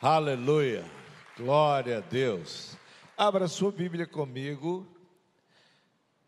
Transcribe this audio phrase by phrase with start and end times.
[0.00, 0.84] Aleluia.
[1.36, 2.76] Glória a Deus.
[3.16, 4.86] Abra sua Bíblia comigo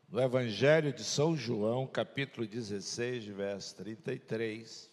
[0.08, 4.90] no Evangelho de São João, capítulo 16, verso 33.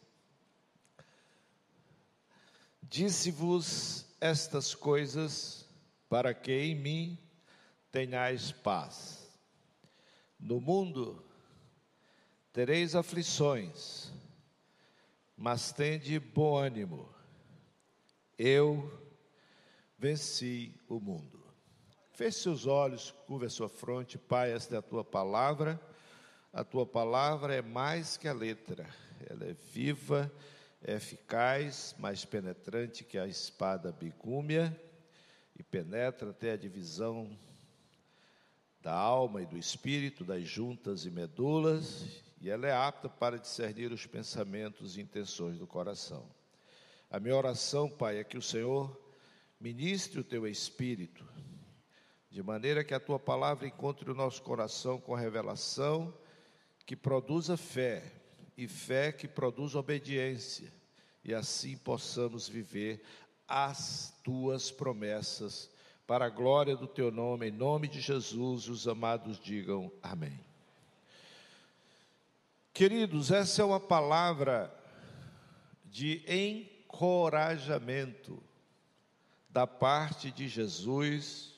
[2.83, 5.67] Disse-vos estas coisas
[6.07, 7.17] para que em mim
[7.91, 9.27] tenhais paz.
[10.39, 11.25] No mundo
[12.53, 14.11] tereis aflições,
[15.35, 17.16] mas tende bom ânimo.
[18.37, 18.91] Eu
[19.97, 21.43] venci o mundo.
[22.11, 25.81] Feche seus olhos, curva a sua fronte, Pai, esta é a tua palavra.
[26.53, 28.87] A tua palavra é mais que a letra,
[29.27, 30.31] ela é viva,
[30.83, 34.79] é eficaz, mais penetrante que a espada bigúmia
[35.55, 37.35] e penetra até a divisão
[38.81, 43.91] da alma e do espírito, das juntas e medulas, e ela é apta para discernir
[43.91, 46.36] os pensamentos e intenções do coração.
[47.09, 48.95] A minha oração, Pai, é que o Senhor
[49.59, 51.25] ministre o teu espírito
[52.29, 56.13] de maneira que a tua palavra encontre o nosso coração com revelação
[56.85, 58.13] que produza fé,
[58.57, 60.71] e fé que produza obediência,
[61.23, 63.01] e assim possamos viver
[63.47, 65.69] as tuas promessas,
[66.05, 70.39] para a glória do teu nome, em nome de Jesus, os amados digam amém.
[72.73, 74.73] Queridos, essa é uma palavra
[75.83, 76.23] de
[76.87, 78.41] encorajamento
[79.49, 81.53] da parte de Jesus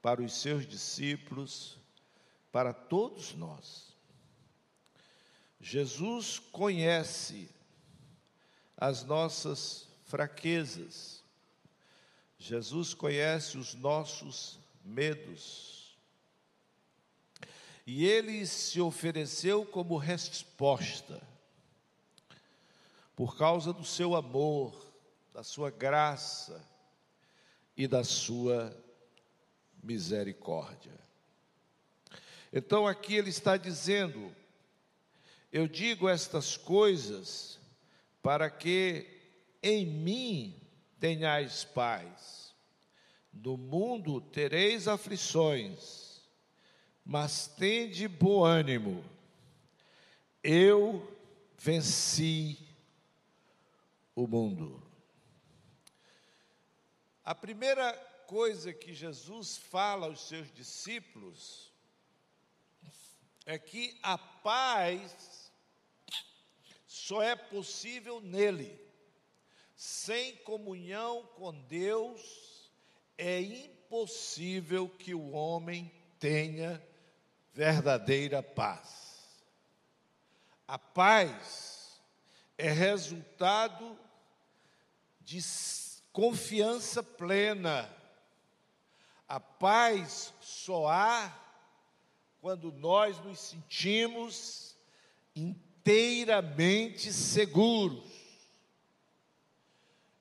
[0.00, 1.76] para os seus discípulos,
[2.52, 3.92] para todos nós.
[5.60, 7.48] Jesus conhece
[8.76, 11.22] as nossas fraquezas,
[12.38, 15.96] Jesus conhece os nossos medos,
[17.86, 21.33] e ele se ofereceu como resposta,
[23.16, 24.92] por causa do seu amor,
[25.32, 26.64] da sua graça
[27.76, 28.76] e da sua
[29.82, 30.98] misericórdia.
[32.52, 34.34] Então aqui ele está dizendo:
[35.52, 37.58] Eu digo estas coisas
[38.22, 39.06] para que
[39.62, 40.60] em mim
[40.98, 42.54] tenhais paz.
[43.32, 46.22] No mundo tereis aflições,
[47.04, 49.04] mas tende bom ânimo.
[50.42, 51.12] Eu
[51.58, 52.64] venci
[54.14, 54.82] o mundo.
[57.24, 57.92] A primeira
[58.26, 61.72] coisa que Jesus fala aos seus discípulos
[63.46, 65.52] é que a paz
[66.86, 68.80] só é possível nele.
[69.74, 72.70] Sem comunhão com Deus,
[73.18, 76.82] é impossível que o homem tenha
[77.52, 79.44] verdadeira paz.
[80.66, 82.00] A paz
[82.56, 83.98] é resultado
[85.24, 85.40] de
[86.12, 87.90] confiança plena
[89.26, 91.34] a paz só há
[92.40, 94.76] quando nós nos sentimos
[95.34, 98.04] inteiramente seguros.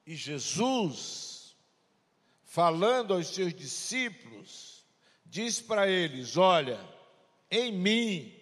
[0.05, 1.55] E Jesus,
[2.43, 4.85] falando aos seus discípulos,
[5.25, 6.79] diz para eles: Olha,
[7.51, 8.33] em mim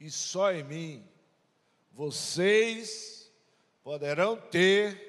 [0.00, 1.06] e só em mim,
[1.92, 3.30] vocês
[3.82, 5.07] poderão ter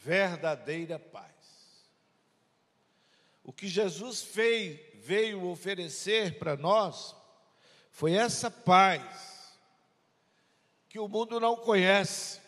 [0.00, 1.30] verdadeira paz.
[3.44, 7.14] O que Jesus fez, veio oferecer para nós
[7.90, 9.58] foi essa paz
[10.88, 12.40] que o mundo não conhece,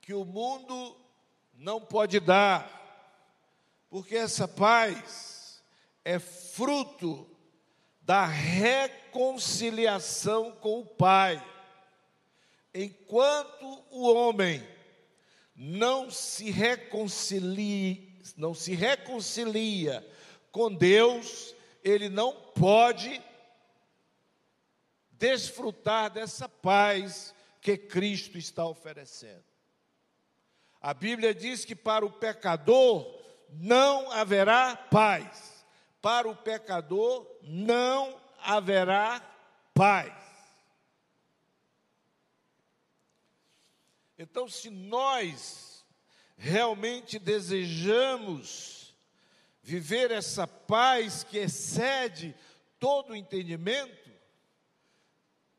[0.00, 0.96] que o mundo
[1.54, 2.78] não pode dar,
[3.90, 5.60] porque essa paz
[6.04, 7.28] é fruto
[8.00, 11.44] da reconciliação com o Pai.
[12.72, 14.77] Enquanto o homem
[15.60, 17.98] não se reconcilia,
[18.36, 20.08] não se reconcilia
[20.52, 21.52] com Deus,
[21.82, 23.20] ele não pode
[25.10, 29.42] desfrutar dessa paz que Cristo está oferecendo.
[30.80, 33.18] A Bíblia diz que para o pecador
[33.50, 35.66] não haverá paz.
[36.00, 39.20] Para o pecador não haverá
[39.74, 40.17] paz.
[44.18, 45.86] Então, se nós
[46.36, 48.96] realmente desejamos
[49.62, 52.34] viver essa paz que excede
[52.80, 54.10] todo o entendimento,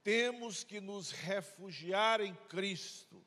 [0.03, 3.23] temos que nos refugiar em Cristo,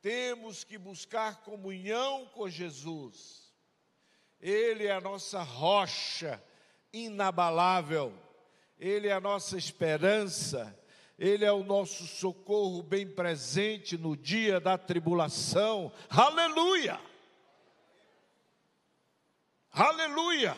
[0.00, 3.52] temos que buscar comunhão com Jesus,
[4.40, 6.42] Ele é a nossa rocha
[6.92, 8.16] inabalável,
[8.78, 10.78] Ele é a nossa esperança,
[11.18, 15.92] Ele é o nosso socorro bem presente no dia da tribulação.
[16.08, 17.00] Aleluia!
[19.72, 20.56] Aleluia!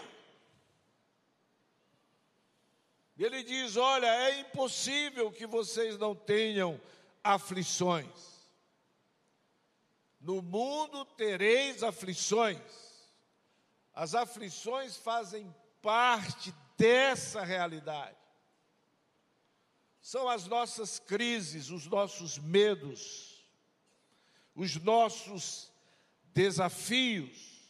[3.18, 6.80] Ele diz: Olha, é impossível que vocês não tenham
[7.24, 8.40] aflições.
[10.20, 12.60] No mundo tereis aflições.
[13.94, 18.19] As aflições fazem parte dessa realidade.
[20.00, 23.44] São as nossas crises, os nossos medos,
[24.54, 25.70] os nossos
[26.32, 27.60] desafios.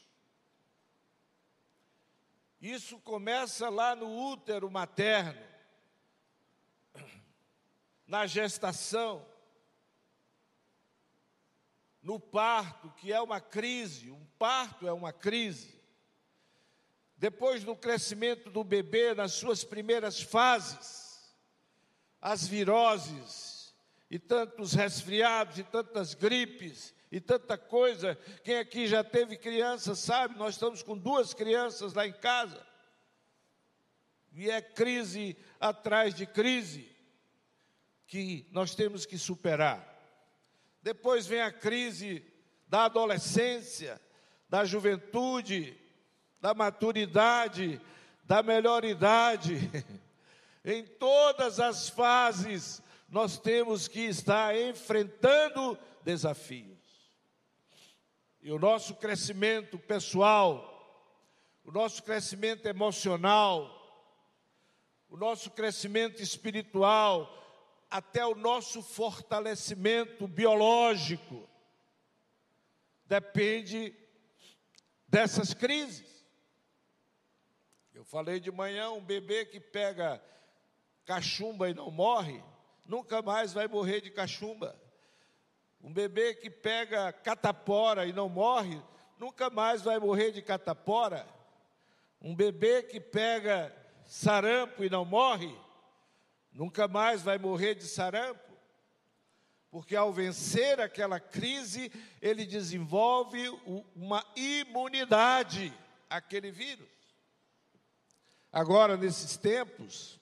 [2.61, 5.41] Isso começa lá no útero materno,
[8.06, 9.26] na gestação,
[12.03, 15.81] no parto, que é uma crise, um parto é uma crise.
[17.17, 21.00] Depois do crescimento do bebê, nas suas primeiras fases,
[22.21, 23.75] as viroses,
[24.11, 28.17] e tantos resfriados, e tantas gripes, e tanta coisa.
[28.45, 32.65] Quem aqui já teve criança sabe, nós estamos com duas crianças lá em casa.
[34.33, 36.89] E é crise atrás de crise
[38.07, 39.87] que nós temos que superar.
[40.83, 42.25] Depois vem a crise
[42.67, 44.01] da adolescência,
[44.49, 45.77] da juventude,
[46.41, 47.81] da maturidade,
[48.25, 49.71] da melhor idade.
[50.65, 56.79] em todas as fases, nós temos que estar enfrentando desafios.
[58.43, 60.71] E o nosso crescimento pessoal,
[61.65, 63.77] o nosso crescimento emocional,
[65.09, 67.37] o nosso crescimento espiritual,
[67.91, 71.49] até o nosso fortalecimento biológico,
[73.05, 73.95] depende
[75.09, 76.25] dessas crises.
[77.93, 80.23] Eu falei de manhã, um bebê que pega
[81.11, 82.41] cachumba e não morre,
[82.87, 84.81] nunca mais vai morrer de cachumba.
[85.83, 88.81] Um bebê que pega catapora e não morre,
[89.19, 91.27] nunca mais vai morrer de catapora.
[92.23, 93.75] Um bebê que pega
[94.05, 95.53] sarampo e não morre,
[96.53, 98.49] nunca mais vai morrer de sarampo.
[99.69, 101.91] Porque ao vencer aquela crise,
[102.23, 103.49] ele desenvolve
[103.97, 105.77] uma imunidade
[106.09, 106.89] àquele vírus.
[108.53, 110.20] Agora, nesses tempos,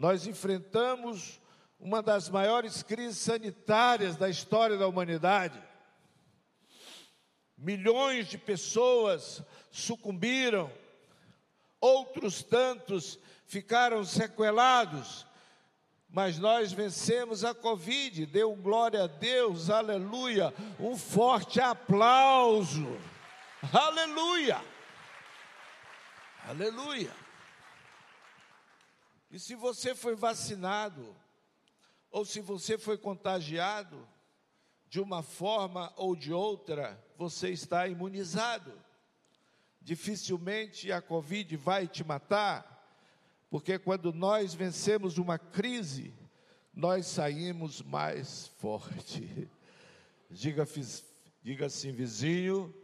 [0.00, 1.42] nós enfrentamos
[1.78, 5.62] uma das maiores crises sanitárias da história da humanidade.
[7.54, 10.72] Milhões de pessoas sucumbiram,
[11.78, 15.26] outros tantos ficaram sequelados,
[16.08, 22.98] mas nós vencemos a Covid, deu glória a Deus, aleluia, um forte aplauso,
[23.70, 24.64] aleluia,
[26.48, 27.29] aleluia.
[29.30, 31.14] E se você foi vacinado,
[32.10, 34.06] ou se você foi contagiado,
[34.88, 38.72] de uma forma ou de outra, você está imunizado.
[39.80, 42.76] Dificilmente a Covid vai te matar,
[43.48, 46.12] porque quando nós vencemos uma crise,
[46.74, 49.48] nós saímos mais forte.
[50.28, 50.66] Diga,
[51.42, 52.74] diga assim, vizinho,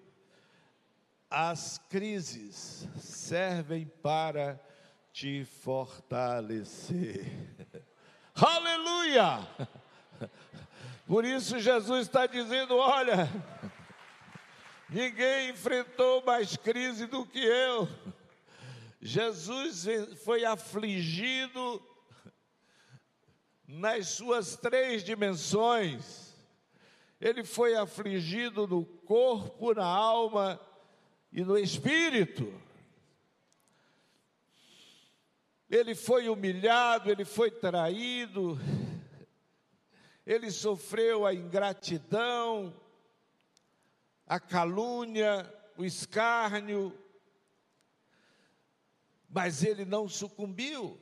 [1.28, 4.60] as crises servem para
[5.16, 7.24] te fortalecer.
[8.36, 9.48] Aleluia!
[11.06, 13.26] Por isso Jesus está dizendo: olha,
[14.90, 17.88] ninguém enfrentou mais crise do que eu.
[19.00, 19.86] Jesus
[20.22, 21.82] foi afligido
[23.67, 26.34] nas suas três dimensões.
[27.19, 30.60] Ele foi afligido no corpo, na alma
[31.32, 32.66] e no espírito.
[35.69, 38.58] Ele foi humilhado, ele foi traído,
[40.25, 42.75] ele sofreu a ingratidão,
[44.27, 46.96] a calúnia, o escárnio,
[49.29, 51.01] mas ele não sucumbiu.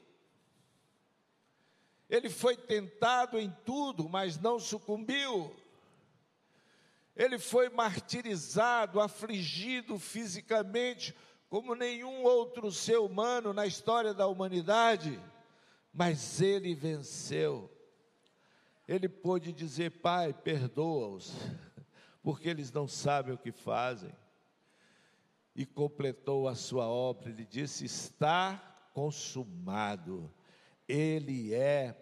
[2.09, 5.55] Ele foi tentado em tudo, mas não sucumbiu.
[7.17, 11.15] Ele foi martirizado, afligido fisicamente,
[11.55, 15.21] como nenhum outro ser humano na história da humanidade,
[15.93, 17.71] mas ele venceu.
[18.89, 21.33] Ele pôde dizer: Pai, perdoa-os,
[22.25, 24.11] porque eles não sabem o que fazem.
[25.55, 30.29] E completou a sua obra, ele disse: Está consumado.
[30.89, 31.97] Ele é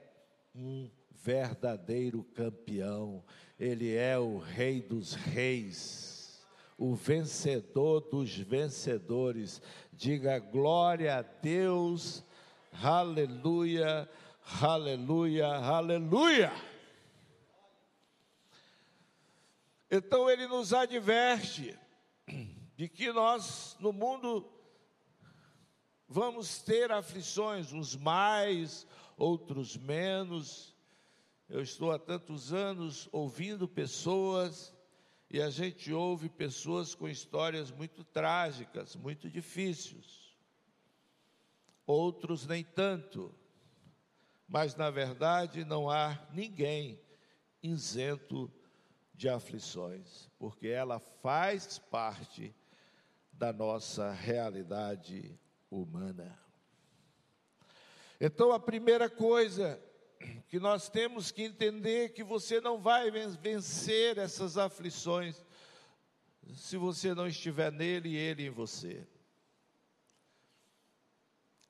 [0.55, 3.23] um verdadeiro campeão,
[3.61, 6.12] ele é o Rei dos Reis
[6.83, 9.63] o vencedor dos vencedores.
[9.93, 12.25] Diga glória a Deus,
[12.83, 14.09] aleluia,
[14.61, 16.53] Aleluia, aleluia.
[19.91, 21.79] Então ele nos adverte
[22.77, 24.51] de que nós no mundo
[26.09, 28.87] vamos ter aflições, uns mais,
[29.17, 30.75] outros menos.
[31.49, 34.72] Eu estou há tantos anos ouvindo pessoas
[35.33, 40.37] e a gente ouve pessoas com histórias muito trágicas, muito difíceis.
[41.87, 43.35] Outros nem tanto.
[44.47, 47.01] Mas na verdade não há ninguém
[47.63, 48.53] isento
[49.15, 52.55] de aflições, porque ela faz parte
[53.33, 56.39] da nossa realidade humana.
[58.21, 59.83] Então, a primeira coisa
[60.49, 65.43] que nós temos que entender que você não vai vencer essas aflições
[66.55, 69.07] se você não estiver nele e ele em você.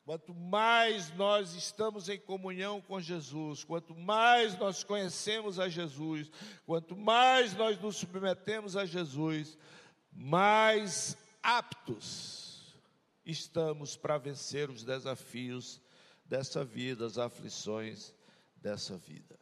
[0.05, 6.29] Quanto mais nós estamos em comunhão com Jesus, quanto mais nós conhecemos a Jesus,
[6.67, 9.57] quanto mais nós nos submetemos a Jesus,
[10.11, 12.43] mais aptos
[13.25, 15.81] estamos para vencer os desafios
[16.25, 18.13] dessa vida, as aflições
[18.63, 19.39] dessa vida.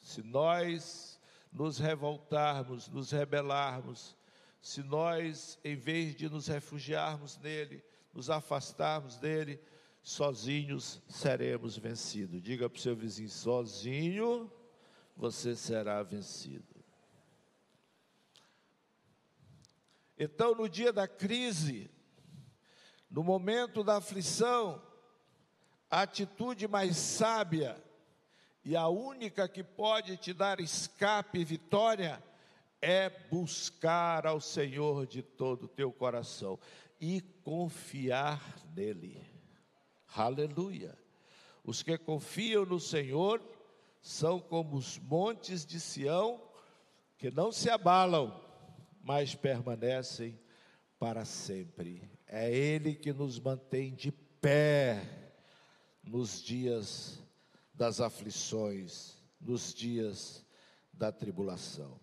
[0.00, 1.18] Se nós
[1.50, 4.16] nos revoltarmos, nos rebelarmos,
[4.60, 9.60] se nós, em vez de nos refugiarmos nele, nos afastarmos dele,
[10.02, 12.42] sozinhos seremos vencidos.
[12.42, 14.52] Diga para o seu vizinho: sozinho
[15.16, 16.68] você será vencido.
[20.18, 21.90] Então, no dia da crise,
[23.10, 24.82] no momento da aflição,
[25.90, 27.82] a atitude mais sábia
[28.70, 32.22] e a única que pode te dar escape e vitória
[32.80, 36.56] é buscar ao Senhor de todo o teu coração
[37.00, 38.40] e confiar
[38.72, 39.20] nele.
[40.14, 40.96] Aleluia.
[41.64, 43.42] Os que confiam no Senhor
[44.00, 46.40] são como os montes de Sião,
[47.18, 48.40] que não se abalam,
[49.02, 50.38] mas permanecem
[50.96, 52.08] para sempre.
[52.24, 55.02] É Ele que nos mantém de pé
[56.04, 57.20] nos dias
[57.80, 60.44] das aflições, nos dias
[60.92, 61.98] da tribulação.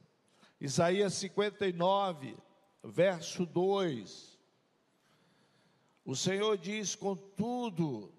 [0.59, 2.35] Isaías 59,
[2.83, 4.37] verso 2
[6.03, 8.11] o Senhor diz: contudo,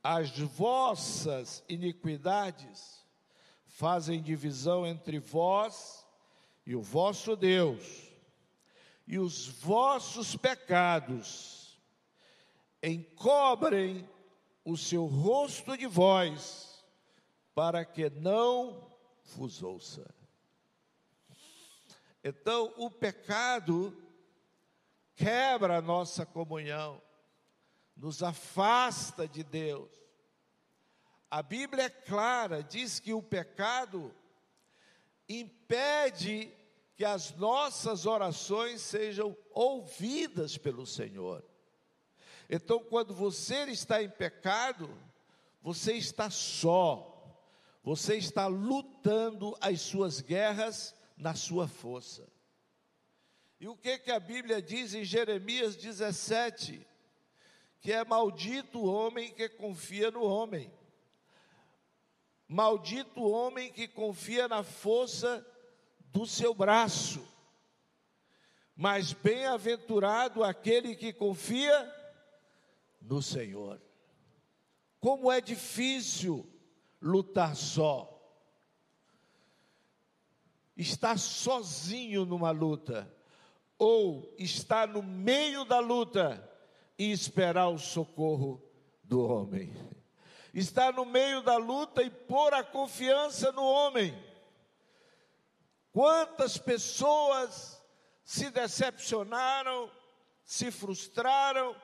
[0.00, 3.04] as vossas iniquidades
[3.66, 6.06] fazem divisão entre vós
[6.64, 8.08] e o vosso Deus,
[9.04, 11.76] e os vossos pecados
[12.82, 14.08] encobrem
[14.64, 16.73] o seu rosto de vós,
[17.54, 18.90] para que não
[19.36, 20.12] vos ouça.
[22.22, 23.96] Então, o pecado
[25.14, 27.00] quebra a nossa comunhão
[27.96, 29.90] nos afasta de Deus.
[31.30, 34.14] A Bíblia é clara, diz que o pecado
[35.28, 36.52] impede
[36.96, 41.44] que as nossas orações sejam ouvidas pelo Senhor.
[42.48, 44.90] Então, quando você está em pecado,
[45.60, 47.13] você está só,
[47.84, 52.26] você está lutando as suas guerras na sua força.
[53.60, 56.84] E o que que a Bíblia diz em Jeremias 17?
[57.84, 60.72] que é maldito o homem que confia no homem.
[62.48, 65.46] Maldito o homem que confia na força
[66.10, 67.22] do seu braço.
[68.74, 71.94] Mas bem-aventurado aquele que confia
[73.02, 73.78] no Senhor.
[74.98, 76.50] Como é difícil
[77.04, 78.10] lutar só.
[80.74, 83.14] Estar sozinho numa luta,
[83.78, 86.50] ou estar no meio da luta
[86.98, 88.60] e esperar o socorro
[89.04, 89.72] do homem.
[90.54, 94.16] Estar no meio da luta e pôr a confiança no homem.
[95.92, 97.80] Quantas pessoas
[98.24, 99.90] se decepcionaram,
[100.44, 101.76] se frustraram,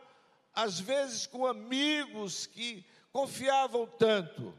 [0.55, 4.55] às vezes com amigos que confiavam tanto,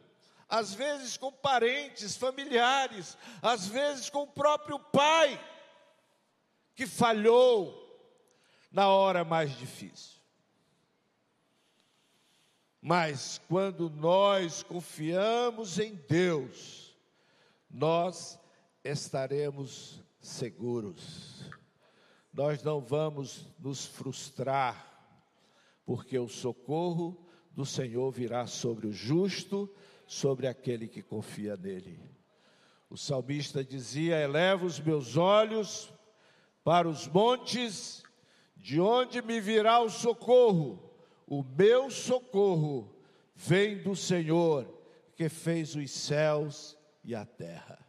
[0.51, 5.39] às vezes com parentes, familiares, às vezes com o próprio pai,
[6.75, 7.73] que falhou
[8.69, 10.19] na hora mais difícil.
[12.81, 16.97] Mas quando nós confiamos em Deus,
[17.69, 18.37] nós
[18.83, 21.49] estaremos seguros.
[22.33, 24.85] Nós não vamos nos frustrar,
[25.85, 29.73] porque o socorro do Senhor virá sobre o justo,
[30.11, 31.97] sobre aquele que confia nele.
[32.89, 35.89] O salmista dizia: Eleva os meus olhos
[36.65, 38.03] para os montes,
[38.57, 40.83] de onde me virá o socorro?
[41.25, 42.93] O meu socorro
[43.33, 44.67] vem do Senhor,
[45.15, 47.79] que fez os céus e a terra.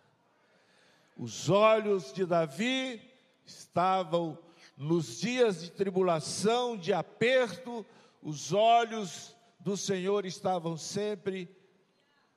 [1.16, 3.02] Os olhos de Davi
[3.44, 4.38] estavam
[4.76, 7.84] nos dias de tribulação, de aperto,
[8.22, 11.60] os olhos do Senhor estavam sempre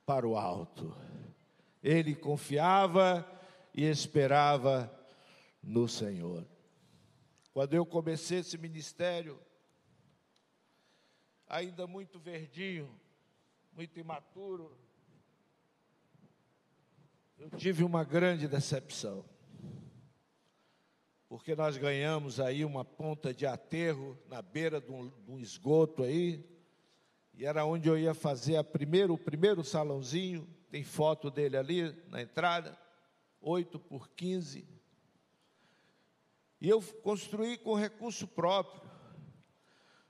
[0.06, 0.96] para o alto.
[1.82, 3.28] Ele confiava
[3.74, 4.90] e esperava
[5.60, 6.46] no Senhor.
[7.52, 9.38] Quando eu comecei esse ministério,
[11.48, 12.88] ainda muito verdinho,
[13.72, 14.78] muito imaturo,
[17.36, 19.24] eu tive uma grande decepção.
[21.28, 26.04] Porque nós ganhamos aí uma ponta de aterro na beira de um, de um esgoto
[26.04, 26.44] aí,
[27.36, 31.94] e era onde eu ia fazer a primeiro, o primeiro salãozinho, tem foto dele ali
[32.08, 32.78] na entrada,
[33.42, 34.66] 8 por 15.
[36.58, 38.82] E eu construí com recurso próprio.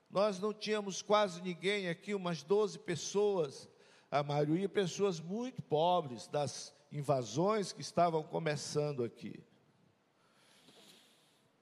[0.09, 3.68] Nós não tínhamos quase ninguém aqui, umas 12 pessoas,
[4.09, 9.42] a maioria pessoas muito pobres, das invasões que estavam começando aqui.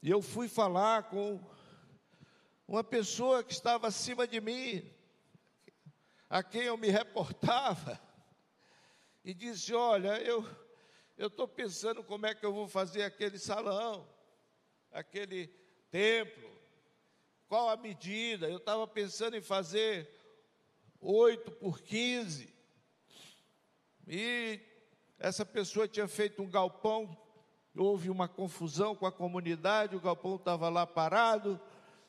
[0.02, 1.40] E eu fui falar com
[2.68, 4.84] uma pessoa que estava acima de mim,
[6.34, 8.00] a quem eu me reportava,
[9.24, 10.44] e disse: Olha, eu
[11.16, 14.04] estou pensando como é que eu vou fazer aquele salão,
[14.90, 15.46] aquele
[15.92, 16.50] templo,
[17.46, 18.48] qual a medida?
[18.48, 20.10] Eu estava pensando em fazer
[21.00, 22.52] 8 por 15.
[24.04, 24.60] E
[25.20, 27.16] essa pessoa tinha feito um galpão,
[27.76, 31.60] houve uma confusão com a comunidade, o galpão estava lá parado,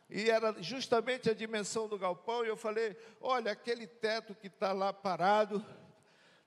[0.10, 4.72] e era justamente a dimensão do galpão, e eu falei: olha, aquele teto que está
[4.72, 5.66] lá parado,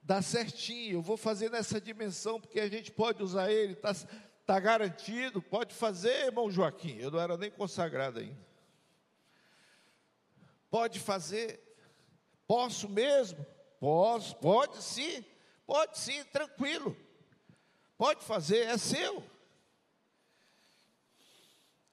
[0.03, 3.93] dá certinho, eu vou fazer nessa dimensão, porque a gente pode usar ele, está
[4.47, 6.97] tá garantido, pode fazer, irmão Joaquim.
[6.99, 8.49] Eu não era nem consagrado ainda.
[10.71, 11.61] Pode fazer,
[12.47, 13.45] posso mesmo?
[13.81, 15.25] Posso, pode sim.
[15.67, 16.97] Pode sim, tranquilo.
[17.97, 19.23] Pode fazer, é seu.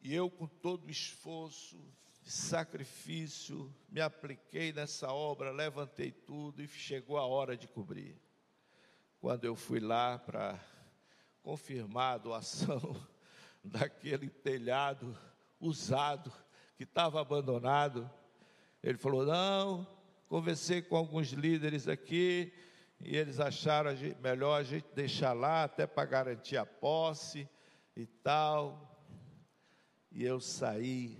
[0.06, 1.84] E eu, com todo esforço,
[2.24, 8.16] sacrifício, me apliquei nessa obra, levantei tudo e chegou a hora de cobrir.
[9.20, 10.64] Quando eu fui lá para
[11.42, 12.96] confirmar a doação
[13.66, 15.18] daquele telhado
[15.60, 16.32] usado
[16.78, 18.08] que estava abandonado,
[18.84, 19.88] ele falou: Não,
[20.28, 22.54] conversei com alguns líderes aqui,
[23.00, 23.90] e eles acharam
[24.22, 27.50] melhor a gente deixar lá, até para garantir a posse
[27.96, 28.95] e tal.
[30.16, 31.20] E eu saí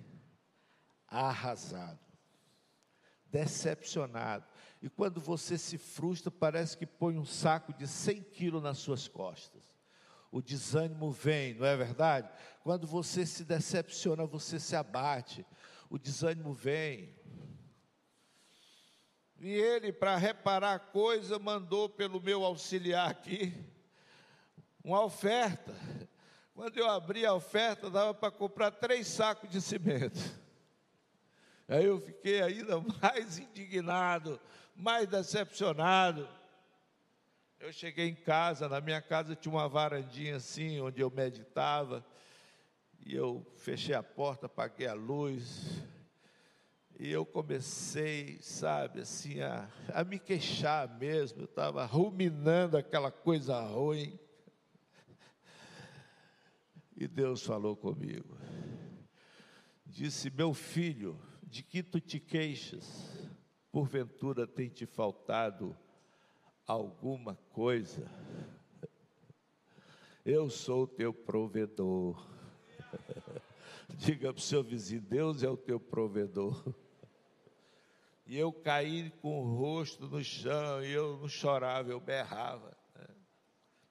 [1.06, 2.00] arrasado,
[3.26, 4.46] decepcionado.
[4.82, 9.06] E quando você se frustra, parece que põe um saco de 100 quilos nas suas
[9.06, 9.64] costas.
[10.32, 12.32] O desânimo vem, não é verdade?
[12.64, 15.46] Quando você se decepciona, você se abate.
[15.90, 17.14] O desânimo vem.
[19.38, 23.54] E ele, para reparar a coisa, mandou pelo meu auxiliar aqui
[24.82, 25.76] uma oferta.
[26.56, 30.18] Quando eu abri a oferta, dava para comprar três sacos de cimento.
[31.68, 34.40] Aí eu fiquei ainda mais indignado,
[34.74, 36.26] mais decepcionado.
[37.60, 42.06] Eu cheguei em casa, na minha casa tinha uma varandinha assim, onde eu meditava,
[43.06, 45.84] e eu fechei a porta, apaguei a luz,
[46.98, 51.42] e eu comecei, sabe, assim, a, a me queixar mesmo.
[51.42, 54.18] Eu estava ruminando aquela coisa ruim.
[56.96, 58.38] E Deus falou comigo.
[59.86, 63.30] Disse: Meu filho, de que tu te queixas?
[63.72, 65.78] Porventura tem te faltado
[66.66, 68.10] alguma coisa?
[70.26, 72.26] Eu sou teu provedor.
[73.94, 76.74] Diga para o seu vizinho: Deus é o teu provedor.
[78.26, 82.76] E eu caí com o rosto no chão, e eu não chorava, eu berrava?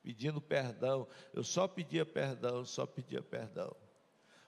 [0.04, 1.08] Pedindo perdão.
[1.32, 3.74] Eu só pedia perdão, só pedia perdão.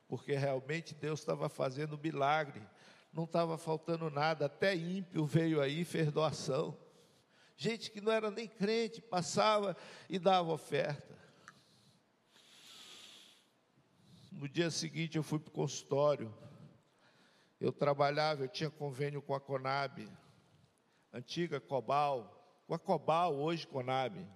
[0.06, 2.62] Porque realmente Deus estava fazendo milagre,
[3.10, 6.78] não estava faltando nada, até ímpio veio aí e fez doação.
[7.56, 9.74] Gente que não era nem crente, passava
[10.10, 11.16] e dava oferta.
[14.30, 16.32] No dia seguinte eu fui para o consultório,
[17.58, 20.06] eu trabalhava, eu tinha convênio com a Conab,
[21.10, 24.35] antiga Cobal, com a Cobal, hoje Conab.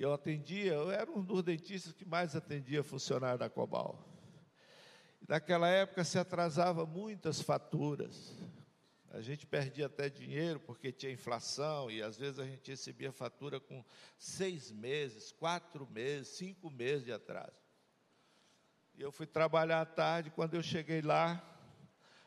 [0.00, 4.02] E eu atendia, eu era um dos dentistas que mais atendia funcionário da Cobal.
[5.28, 8.34] Naquela época se atrasava muitas faturas.
[9.10, 13.60] A gente perdia até dinheiro porque tinha inflação e às vezes a gente recebia fatura
[13.60, 13.84] com
[14.16, 17.60] seis meses, quatro meses, cinco meses de atraso.
[18.94, 21.44] E eu fui trabalhar à tarde, quando eu cheguei lá,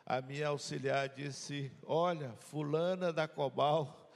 [0.06, 4.12] a minha auxiliar disse: Olha, Fulana da Cobal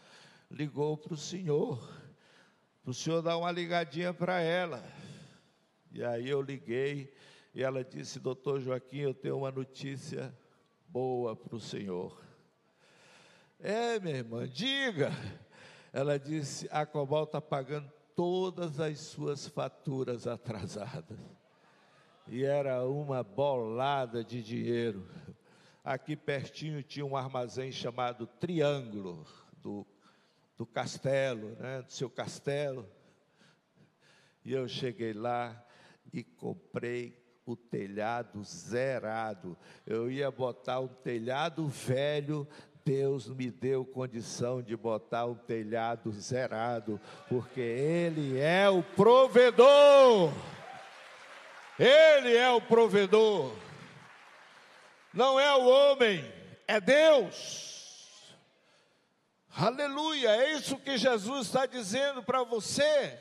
[0.51, 2.06] ligou para o senhor,
[2.87, 4.81] para o senhor dar uma ligadinha para ela.
[5.91, 7.13] E aí eu liguei
[7.53, 10.33] e ela disse: Doutor Joaquim, eu tenho uma notícia
[10.87, 12.17] boa para o senhor.
[13.59, 15.11] É, minha irmã, diga.
[15.91, 21.19] Ela disse: a Cobol está pagando todas as suas faturas atrasadas.
[22.25, 25.05] E era uma bolada de dinheiro.
[25.83, 29.27] Aqui pertinho tinha um armazém chamado Triângulo,
[29.61, 29.85] do,
[30.57, 32.89] do castelo, né, do seu castelo.
[34.43, 35.63] E eu cheguei lá
[36.11, 39.57] e comprei o telhado zerado.
[39.85, 42.47] Eu ia botar um telhado velho
[42.87, 50.31] Deus me deu condição de botar um telhado zerado, porque Ele é o provedor.
[51.77, 53.53] Ele é o provedor.
[55.13, 56.23] Não é o homem,
[56.65, 57.76] é Deus.
[59.59, 63.19] Aleluia, é isso que Jesus está dizendo para você.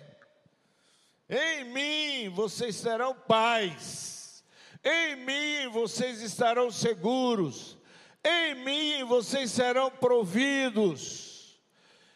[1.30, 4.44] Em mim vocês serão paz,
[4.84, 7.78] em mim vocês estarão seguros,
[8.22, 11.58] em mim vocês serão providos.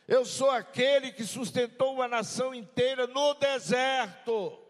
[0.07, 4.61] Eu sou aquele que sustentou uma nação inteira no deserto.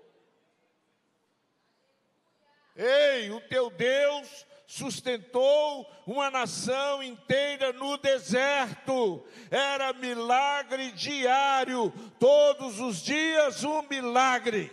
[2.77, 9.25] Ei, o teu Deus sustentou uma nação inteira no deserto.
[9.51, 14.71] Era milagre diário, todos os dias um milagre.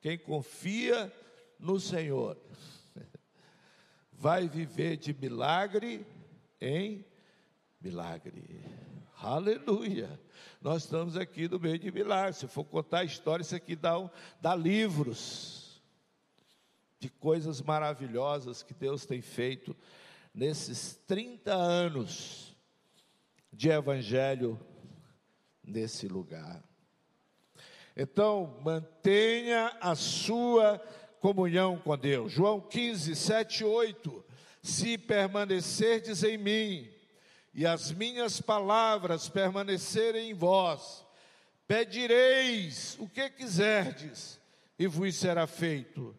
[0.00, 1.12] Quem confia
[1.58, 2.38] no Senhor
[4.12, 6.06] vai viver de milagre
[6.60, 7.04] em
[7.80, 8.64] milagre.
[9.20, 10.08] Aleluia.
[10.62, 12.36] Nós estamos aqui no meio de milagres.
[12.36, 14.08] Se for contar a história, isso aqui dá,
[14.40, 15.57] dá livros
[16.98, 19.76] de coisas maravilhosas que Deus tem feito
[20.34, 22.56] nesses 30 anos
[23.52, 24.58] de evangelho
[25.64, 26.62] nesse lugar.
[27.96, 30.78] Então, mantenha a sua
[31.20, 32.32] comunhão com Deus.
[32.32, 34.24] João 15, 7 8.
[34.62, 36.88] Se permanecerdes em mim
[37.52, 41.04] e as minhas palavras permanecerem em vós,
[41.66, 44.40] pedireis o que quiserdes
[44.78, 46.16] e vos será feito.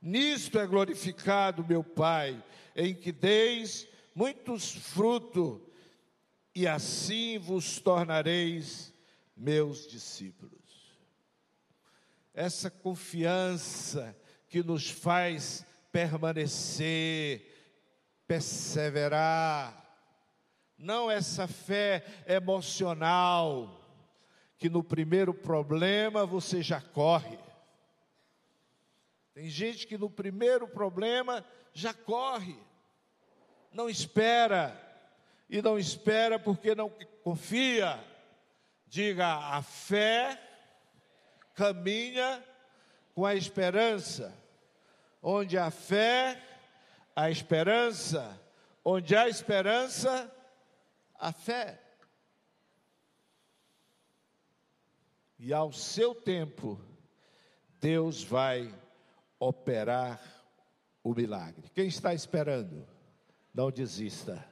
[0.00, 2.42] Nisto é glorificado meu Pai,
[2.74, 5.60] em que deis muitos frutos,
[6.54, 8.92] e assim vos tornareis
[9.36, 10.58] meus discípulos.
[12.34, 14.16] Essa confiança
[14.48, 17.44] que nos faz permanecer,
[18.26, 19.84] perseverar,
[20.76, 23.80] não essa fé emocional,
[24.56, 27.38] que no primeiro problema você já corre,
[29.38, 32.58] tem gente que no primeiro problema já corre,
[33.70, 34.76] não espera,
[35.48, 36.90] e não espera porque não
[37.22, 38.04] confia.
[38.84, 40.36] Diga, a fé
[41.54, 42.44] caminha
[43.14, 44.36] com a esperança.
[45.22, 46.42] Onde a fé,
[47.14, 48.42] a esperança.
[48.84, 50.34] Onde há esperança,
[51.14, 51.80] a fé.
[55.38, 56.76] E ao seu tempo,
[57.80, 58.74] Deus vai
[59.38, 60.20] operar
[61.02, 61.70] o milagre.
[61.74, 62.86] Quem está esperando,
[63.54, 64.44] não desista.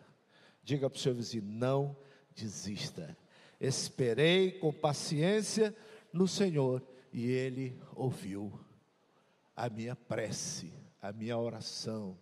[0.63, 1.97] Diga para o seu vizinho: não
[2.35, 3.17] desista.
[3.61, 5.75] Esperei com paciência
[6.13, 8.53] no Senhor e Ele ouviu
[9.55, 12.19] a minha prece, a minha oração.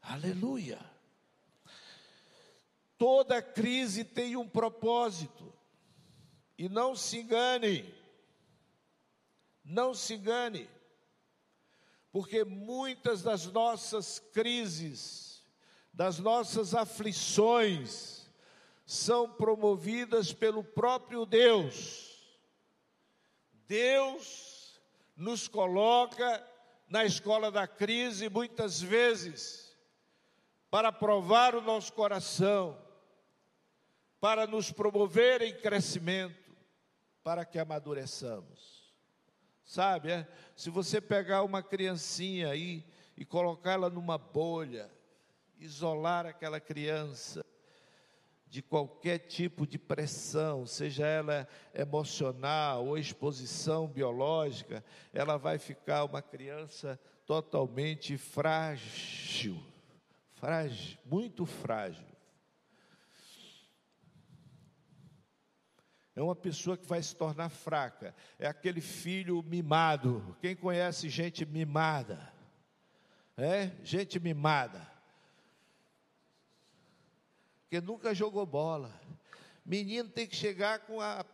[0.00, 0.78] Aleluia.
[2.96, 5.52] Toda crise tem um propósito.
[6.56, 7.94] E não se engane.
[9.64, 10.68] Não se engane
[12.18, 15.46] porque muitas das nossas crises,
[15.92, 18.28] das nossas aflições,
[18.84, 22.28] são promovidas pelo próprio Deus.
[23.68, 24.80] Deus
[25.16, 26.44] nos coloca
[26.88, 29.78] na escola da crise muitas vezes
[30.68, 32.76] para provar o nosso coração,
[34.18, 36.52] para nos promover em crescimento,
[37.22, 38.77] para que amadureçamos.
[39.68, 40.26] Sabe, é?
[40.56, 42.82] se você pegar uma criancinha aí
[43.14, 44.90] e colocá-la numa bolha,
[45.60, 47.44] isolar aquela criança
[48.46, 56.22] de qualquer tipo de pressão, seja ela emocional ou exposição biológica, ela vai ficar uma
[56.22, 59.62] criança totalmente frágil,
[60.32, 62.07] frágil, muito frágil.
[66.18, 70.36] É uma pessoa que vai se tornar fraca, é aquele filho mimado.
[70.40, 72.32] Quem conhece gente mimada?
[73.36, 73.70] É?
[73.84, 74.84] Gente mimada.
[77.62, 78.90] porque nunca jogou bola.
[79.64, 81.24] Menino tem que chegar com a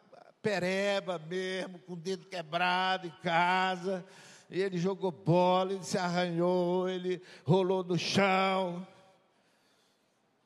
[0.42, 4.04] pereba mesmo, com o dedo quebrado em casa.
[4.50, 8.86] E ele jogou bola, ele se arranhou, ele rolou no chão.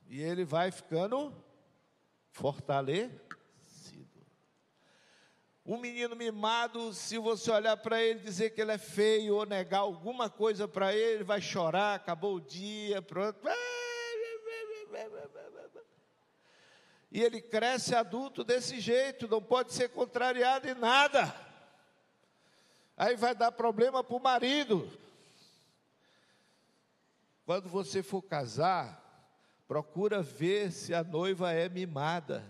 [0.08, 1.34] E ele vai ficando
[2.30, 3.37] fortalecido.
[5.68, 9.80] Um menino mimado, se você olhar para ele dizer que ele é feio ou negar
[9.80, 13.38] alguma coisa para ele, vai chorar, acabou o dia, pronto.
[17.12, 21.34] E ele cresce adulto desse jeito, não pode ser contrariado em nada.
[22.96, 24.90] Aí vai dar problema para o marido.
[27.44, 29.30] Quando você for casar,
[29.68, 32.42] procura ver se a noiva é mimada.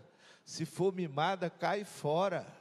[0.44, 2.57] Se for mimada, cai fora.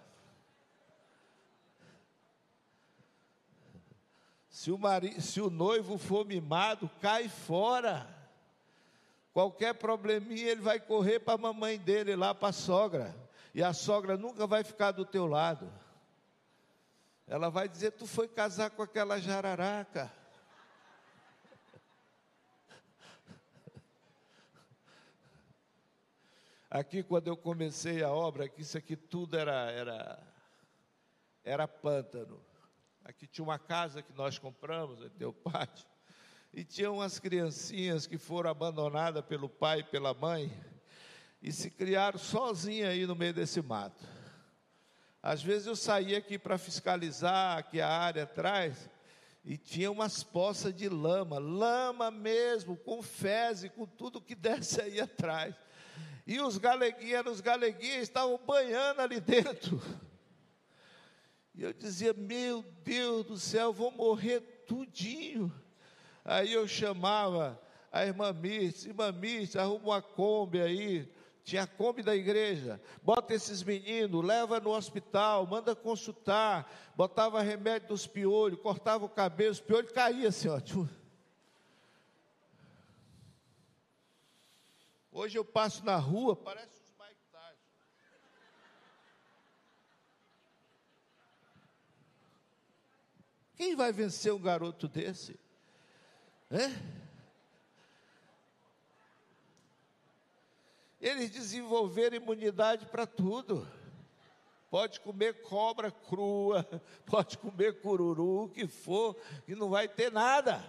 [4.58, 8.10] Se o, marido, se o noivo for mimado, cai fora.
[9.32, 13.16] Qualquer probleminha, ele vai correr para a mamãe dele, lá para a sogra.
[13.54, 15.72] E a sogra nunca vai ficar do teu lado.
[17.28, 20.12] Ela vai dizer: Tu foi casar com aquela jararaca.
[26.68, 30.20] Aqui, quando eu comecei a obra, aqui, isso aqui tudo era, era,
[31.44, 32.47] era pântano.
[33.08, 35.88] Aqui tinha uma casa que nós compramos, no teu pátio,
[36.54, 40.52] e tinha umas criancinhas que foram abandonadas pelo pai e pela mãe,
[41.42, 44.04] e se criaram sozinhas aí no meio desse mato.
[45.24, 48.90] Às vezes eu saía aqui para fiscalizar aqui a área atrás,
[49.42, 55.00] e tinha umas poças de lama, lama mesmo, com fezes, com tudo que desce aí
[55.00, 55.56] atrás.
[56.26, 59.82] E os galeguinhos, os galeguinhos estavam banhando ali dentro.
[61.58, 65.52] E eu dizia: Meu Deus do céu, vou morrer tudinho.
[66.24, 67.60] Aí eu chamava
[67.92, 71.12] a irmã Mirce, irmã Mirce, arruma uma Kombi aí,
[71.44, 77.88] tinha a Kombi da igreja, bota esses meninos, leva no hospital, manda consultar, botava remédio
[77.88, 80.60] dos piolhos, cortava o cabelo, os piolhos caíam assim, ó.
[85.12, 86.77] Hoje eu passo na rua, parece
[93.58, 95.38] Quem vai vencer um garoto desse?
[96.52, 96.72] É?
[101.02, 103.68] Eles desenvolveram imunidade para tudo.
[104.70, 106.68] Pode comer cobra crua,
[107.08, 110.64] pode comer cururu, o que for, e não vai ter nada.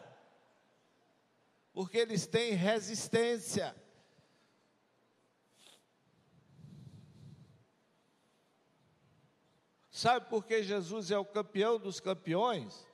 [1.75, 3.77] Porque eles têm resistência.
[9.99, 12.87] Sabe por que Jesus é o campeão dos campeões?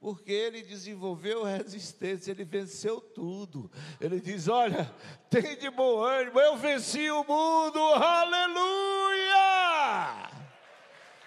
[0.00, 3.70] Porque ele desenvolveu resistência, ele venceu tudo.
[4.00, 4.92] Ele diz: Olha,
[5.30, 9.28] tem de bom ânimo, eu venci o mundo, aleluia!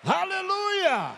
[0.03, 1.15] Aleluia!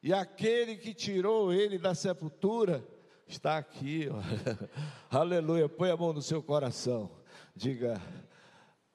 [0.00, 2.86] E aquele que tirou ele da sepultura
[3.26, 4.06] está aqui,
[5.10, 5.68] aleluia.
[5.68, 7.17] Põe a mão no seu coração.
[7.58, 8.00] Diga,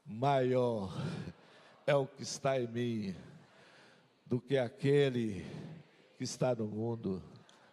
[0.06, 0.89] maior
[1.86, 3.15] é o que está em mim
[4.26, 5.45] do que aquele
[6.17, 7.21] que está no mundo.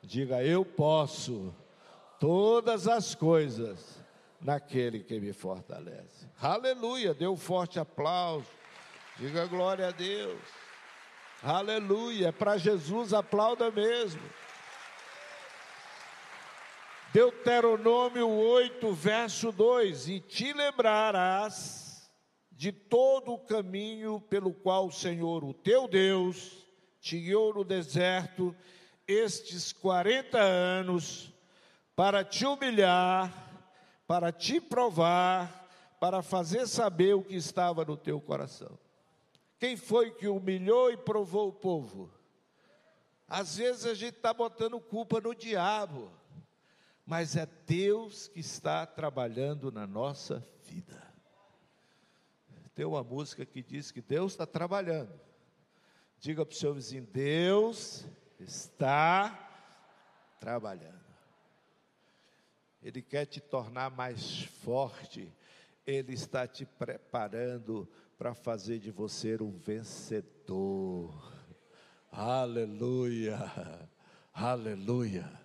[0.03, 1.55] Diga, eu posso
[2.19, 4.03] todas as coisas
[4.41, 6.27] naquele que me fortalece.
[6.43, 8.51] Aleluia, dê um forte aplauso.
[9.17, 10.43] Diga glória a Deus.
[11.41, 14.21] Aleluia, é para Jesus aplauda mesmo.
[17.13, 22.09] Deuteronômio 8, verso 2: E te lembrarás
[22.53, 26.65] de todo o caminho pelo qual o Senhor, o teu Deus,
[27.01, 28.55] te guiou no deserto
[29.09, 31.33] estes 40 anos,
[31.97, 33.33] para te humilhar,
[34.07, 35.69] para te provar,
[35.99, 38.79] para fazer saber o que estava no teu coração.
[39.59, 42.09] Quem foi que humilhou e provou o povo?
[43.27, 46.20] Às vezes a gente está botando culpa no diabo
[47.11, 51.13] mas é Deus que está trabalhando na nossa vida.
[52.73, 55.13] Tem uma música que diz que Deus está trabalhando.
[56.21, 58.07] Diga para o seu vizinho: Deus
[58.39, 59.29] está
[60.39, 61.05] trabalhando.
[62.81, 65.35] Ele quer te tornar mais forte,
[65.85, 71.13] Ele está te preparando para fazer de você um vencedor.
[72.13, 73.51] Aleluia,
[74.33, 75.40] aleluia.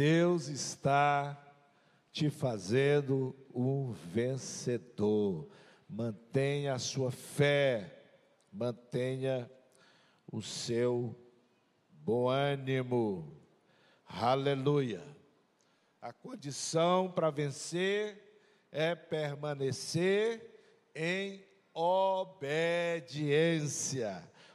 [0.00, 1.38] Deus está
[2.10, 5.46] te fazendo um vencedor.
[5.86, 8.02] Mantenha a sua fé,
[8.50, 9.50] mantenha
[10.32, 11.14] o seu
[11.90, 13.30] bom ânimo.
[14.06, 15.02] Aleluia.
[16.00, 18.40] A condição para vencer
[18.72, 20.48] é permanecer
[20.94, 22.96] em obediência.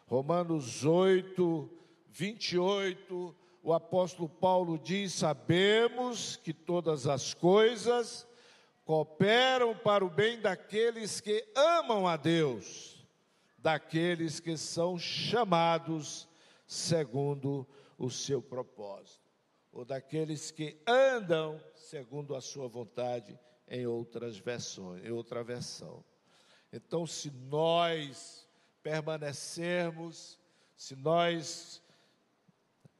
[0.07, 1.69] Romanos 8,
[2.09, 8.27] 28, o apóstolo Paulo diz: Sabemos que todas as coisas
[8.85, 13.03] cooperam para o bem daqueles que amam a Deus,
[13.57, 16.29] daqueles que são chamados
[16.67, 19.25] segundo o seu propósito,
[19.71, 23.35] ou daqueles que andam segundo a sua vontade,
[23.67, 26.05] em outras versões, em outra versão.
[26.71, 28.47] Então, se nós
[28.83, 30.39] permanecermos,
[30.75, 31.81] se nós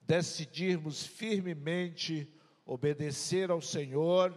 [0.07, 2.31] decidirmos firmemente
[2.65, 4.33] obedecer ao Senhor,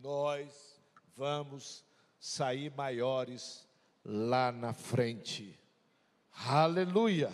[0.00, 0.80] nós
[1.16, 1.84] vamos
[2.18, 3.66] sair maiores
[4.04, 5.58] lá na frente.
[6.32, 7.32] Aleluia!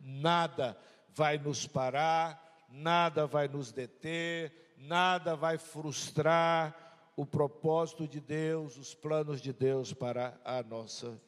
[0.00, 0.78] Nada
[1.14, 8.94] vai nos parar, nada vai nos deter, nada vai frustrar o propósito de Deus, os
[8.94, 11.20] planos de Deus para a nossa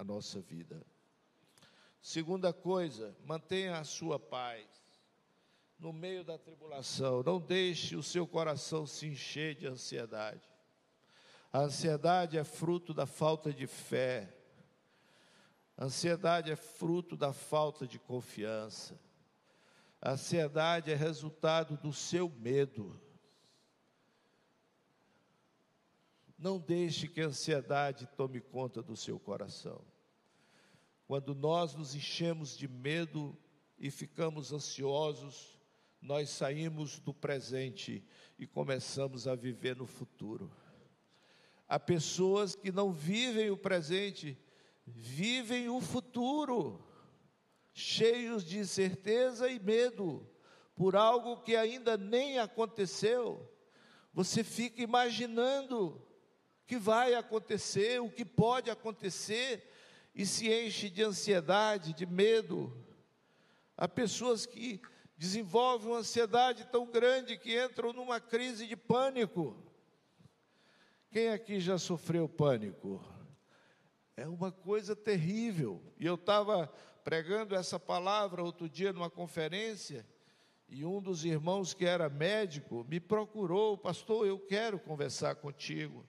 [0.00, 0.82] a nossa vida.
[2.00, 4.66] Segunda coisa, mantenha a sua paz
[5.80, 7.22] no meio da tribulação.
[7.22, 10.46] Não deixe o seu coração se encher de ansiedade.
[11.52, 14.32] A ansiedade é fruto da falta de fé.
[15.76, 19.00] A ansiedade é fruto da falta de confiança.
[20.00, 23.00] A ansiedade é resultado do seu medo.
[26.38, 29.82] Não deixe que a ansiedade tome conta do seu coração.
[31.06, 33.36] Quando nós nos enchemos de medo
[33.78, 35.59] e ficamos ansiosos,
[36.00, 38.02] nós saímos do presente
[38.38, 40.50] e começamos a viver no futuro.
[41.68, 44.38] Há pessoas que não vivem o presente,
[44.86, 46.82] vivem o futuro,
[47.72, 50.26] cheios de incerteza e medo
[50.74, 53.46] por algo que ainda nem aconteceu.
[54.12, 56.00] Você fica imaginando
[56.66, 59.70] que vai acontecer, o que pode acontecer,
[60.14, 62.72] e se enche de ansiedade, de medo.
[63.76, 64.80] Há pessoas que
[65.20, 69.54] desenvolvem uma ansiedade tão grande que entram numa crise de pânico.
[71.10, 73.04] Quem aqui já sofreu pânico?
[74.16, 75.82] É uma coisa terrível.
[75.98, 76.68] E eu estava
[77.04, 80.06] pregando essa palavra outro dia numa conferência,
[80.66, 86.02] e um dos irmãos que era médico me procurou, pastor, eu quero conversar contigo.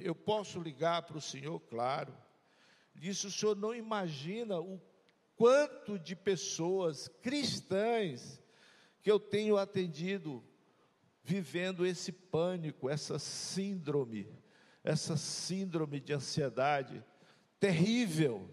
[0.00, 2.16] Eu posso ligar para o senhor, claro.
[2.94, 4.80] Disse: o senhor não imagina o
[5.38, 8.42] quanto de pessoas cristãs
[9.00, 10.44] que eu tenho atendido
[11.22, 14.28] vivendo esse pânico, essa síndrome,
[14.82, 17.04] essa síndrome de ansiedade
[17.60, 18.50] terrível.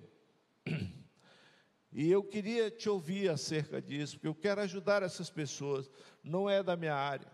[1.91, 5.89] E eu queria te ouvir acerca disso, porque eu quero ajudar essas pessoas,
[6.21, 7.32] não é da minha área.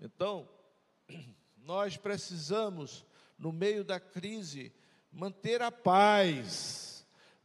[0.00, 0.48] Então,
[1.58, 3.04] nós precisamos,
[3.36, 4.72] no meio da crise,
[5.12, 6.83] manter a paz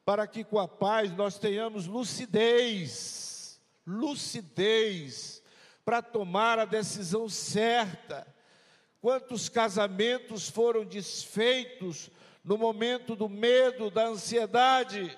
[0.09, 5.43] para que com a paz nós tenhamos lucidez, lucidez,
[5.85, 8.25] para tomar a decisão certa.
[8.99, 12.09] Quantos casamentos foram desfeitos
[12.43, 15.15] no momento do medo, da ansiedade?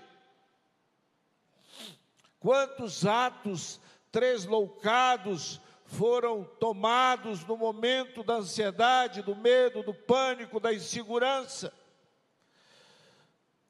[2.38, 3.80] Quantos atos
[4.12, 11.71] tresloucados foram tomados no momento da ansiedade, do medo, do pânico, da insegurança?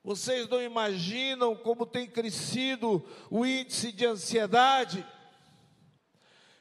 [0.03, 5.05] Vocês não imaginam como tem crescido o índice de ansiedade.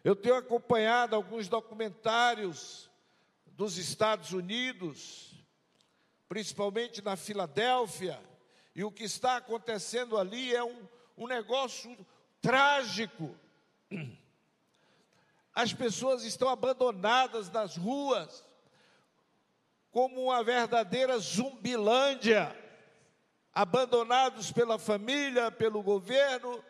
[0.04, 2.90] Eu tenho acompanhado alguns documentários
[3.46, 5.32] dos Estados Unidos,
[6.28, 8.20] principalmente na Filadélfia,
[8.74, 11.96] e o que está acontecendo ali é um, um negócio
[12.42, 13.34] trágico.
[15.54, 18.44] As pessoas estão abandonadas nas ruas,
[19.90, 22.54] como uma verdadeira zumbilândia
[23.52, 26.62] abandonados pela família, pelo governo,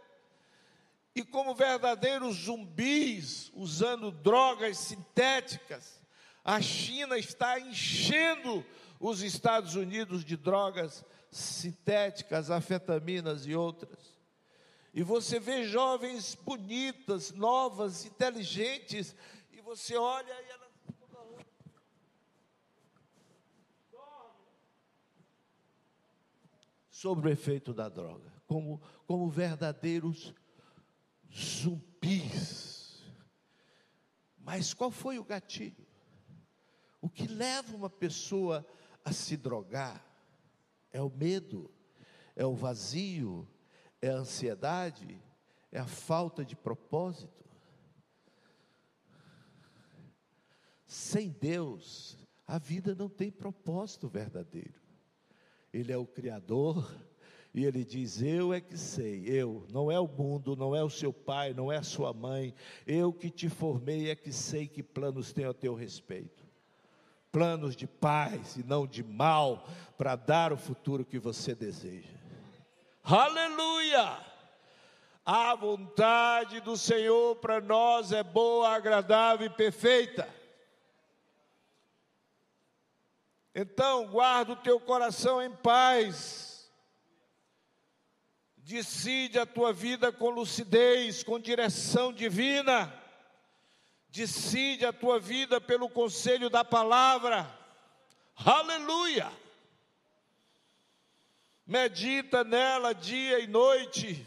[1.14, 6.00] e como verdadeiros zumbis, usando drogas sintéticas.
[6.44, 8.64] A China está enchendo
[8.98, 14.18] os Estados Unidos de drogas sintéticas, afetaminas e outras.
[14.92, 19.14] E você vê jovens bonitas, novas, inteligentes,
[19.52, 20.59] e você olha e
[27.00, 30.34] sobre o efeito da droga, como, como verdadeiros
[31.34, 33.02] zumbis.
[34.36, 35.86] Mas qual foi o gatilho?
[37.00, 38.66] O que leva uma pessoa
[39.02, 40.04] a se drogar
[40.92, 41.70] é o medo,
[42.36, 43.48] é o vazio,
[44.02, 45.18] é a ansiedade,
[45.72, 47.48] é a falta de propósito.
[50.86, 54.79] Sem Deus, a vida não tem propósito verdadeiro.
[55.72, 56.90] Ele é o Criador,
[57.54, 60.90] e ele diz: Eu é que sei, eu, não é o mundo, não é o
[60.90, 62.54] seu pai, não é a sua mãe,
[62.86, 66.44] eu que te formei é que sei que planos tenho a teu respeito.
[67.32, 69.64] Planos de paz e não de mal,
[69.96, 72.08] para dar o futuro que você deseja.
[73.04, 74.18] Aleluia!
[75.24, 80.28] A vontade do Senhor para nós é boa, agradável e perfeita.
[83.54, 86.70] Então, guarda o teu coração em paz.
[88.56, 92.92] Decide a tua vida com lucidez, com direção divina.
[94.08, 97.52] Decide a tua vida pelo conselho da palavra.
[98.36, 99.30] Aleluia!
[101.66, 104.26] Medita nela dia e noite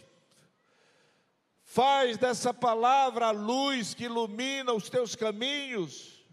[1.73, 6.23] Faz dessa palavra a luz que ilumina os teus caminhos.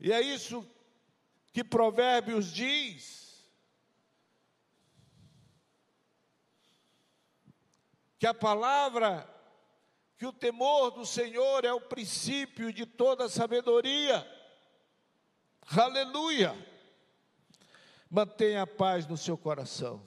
[0.00, 0.66] E é isso
[1.56, 3.42] que Provérbios diz.
[8.18, 9.26] Que a palavra,
[10.18, 14.30] que o temor do Senhor é o princípio de toda sabedoria.
[15.62, 16.54] Aleluia!
[18.10, 20.06] Mantenha a paz no seu coração,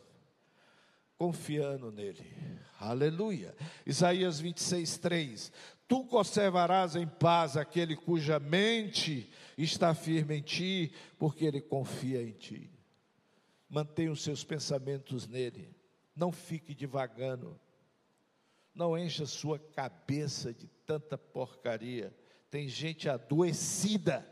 [1.18, 2.32] confiando nele.
[2.80, 3.58] Aleluia.
[3.88, 5.52] Isaías 26, 3.
[5.90, 9.28] Tu conservarás em paz aquele cuja mente
[9.58, 12.70] está firme em ti, porque ele confia em ti.
[13.68, 15.76] Mantenha os seus pensamentos nele.
[16.16, 17.60] Não fique divagando.
[18.72, 22.16] Não encha sua cabeça de tanta porcaria.
[22.52, 24.24] Tem gente adoecida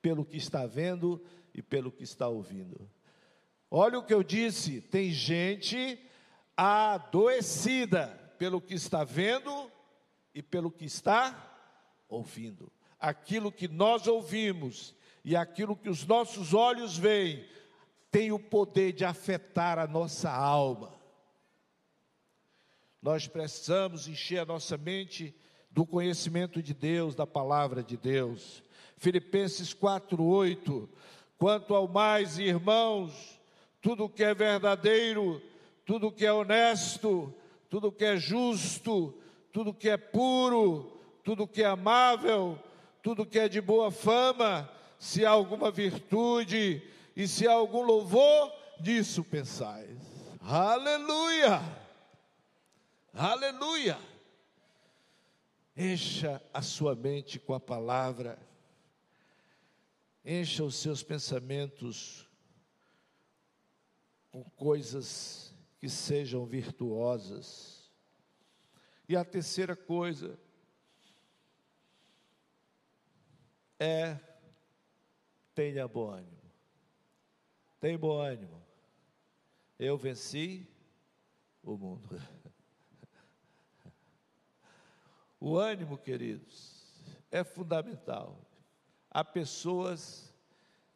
[0.00, 1.20] pelo que está vendo
[1.52, 2.88] e pelo que está ouvindo.
[3.68, 5.98] Olha o que eu disse: tem gente
[6.56, 8.06] adoecida
[8.38, 9.71] pelo que está vendo
[10.34, 11.50] e pelo que está
[12.08, 12.70] ouvindo.
[12.98, 17.46] Aquilo que nós ouvimos e aquilo que os nossos olhos veem
[18.10, 20.94] tem o poder de afetar a nossa alma.
[23.00, 25.34] Nós precisamos encher a nossa mente
[25.70, 28.62] do conhecimento de Deus, da palavra de Deus.
[28.96, 30.88] Filipenses 4:8
[31.38, 33.40] Quanto ao mais, irmãos,
[33.80, 35.42] tudo que é verdadeiro,
[35.84, 37.34] tudo que é honesto,
[37.68, 39.12] tudo que é justo,
[39.52, 42.58] tudo que é puro, tudo que é amável,
[43.02, 46.82] tudo que é de boa fama, se há alguma virtude
[47.14, 49.98] e se há algum louvor, disso pensais.
[50.40, 51.60] Aleluia!
[53.12, 53.98] Aleluia!
[55.76, 58.38] Encha a sua mente com a palavra,
[60.24, 62.28] encha os seus pensamentos
[64.30, 67.81] com coisas que sejam virtuosas.
[69.12, 70.40] E a terceira coisa
[73.78, 74.18] é
[75.54, 76.50] tenha bom ânimo.
[77.78, 78.64] Tem bom ânimo.
[79.78, 80.66] Eu venci
[81.62, 82.08] o mundo.
[85.38, 86.82] O ânimo, queridos,
[87.30, 88.40] é fundamental.
[89.10, 90.34] Há pessoas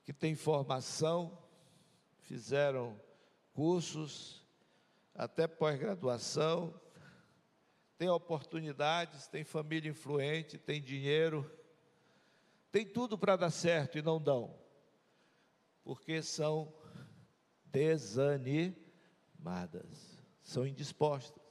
[0.04, 1.36] que têm formação,
[2.20, 2.98] fizeram
[3.52, 4.42] cursos,
[5.14, 6.80] até pós-graduação,
[7.98, 11.50] tem oportunidades, tem família influente, tem dinheiro,
[12.70, 14.54] tem tudo para dar certo e não dão,
[15.82, 16.72] porque são
[17.64, 18.76] desanimadas,
[20.42, 21.42] são indispostas.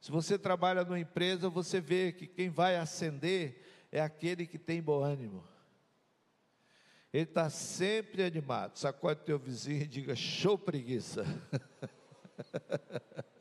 [0.00, 4.82] Se você trabalha numa empresa, você vê que quem vai ascender é aquele que tem
[4.82, 5.46] bom ânimo.
[7.12, 8.78] Ele está sempre animado.
[8.78, 11.24] Sacode teu vizinho e diga: show preguiça.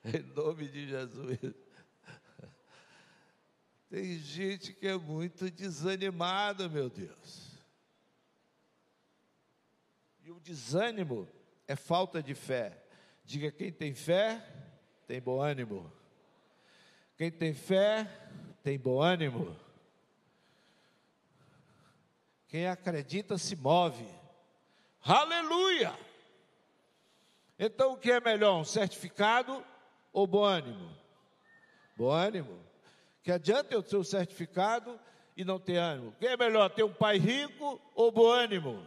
[0.04, 1.38] em nome de Jesus.
[3.90, 7.58] Tem gente que é muito desanimada, meu Deus.
[10.22, 11.28] E o desânimo
[11.66, 12.84] é falta de fé.
[13.24, 14.44] Diga: quem tem fé,
[15.06, 15.90] tem bom ânimo.
[17.16, 18.06] Quem tem fé,
[18.62, 19.56] tem bom ânimo.
[22.46, 24.06] Quem acredita se move.
[25.02, 25.98] Aleluia!
[27.58, 29.64] Então, o que é melhor, um certificado
[30.12, 30.96] ou bom ânimo?
[31.96, 32.58] Bom ânimo.
[33.22, 34.98] Que adianta eu ter um certificado
[35.36, 36.08] e não ter ânimo?
[36.08, 38.84] O que é melhor, ter um pai rico ou bom ânimo?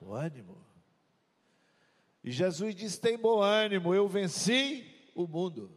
[0.00, 0.56] Bom ânimo.
[2.22, 5.70] E Jesus diz: tem bom ânimo, eu venci o mundo.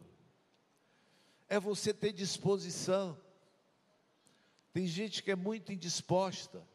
[1.48, 3.18] É você ter disposição.
[4.72, 6.66] Tem gente que é muito indisposta,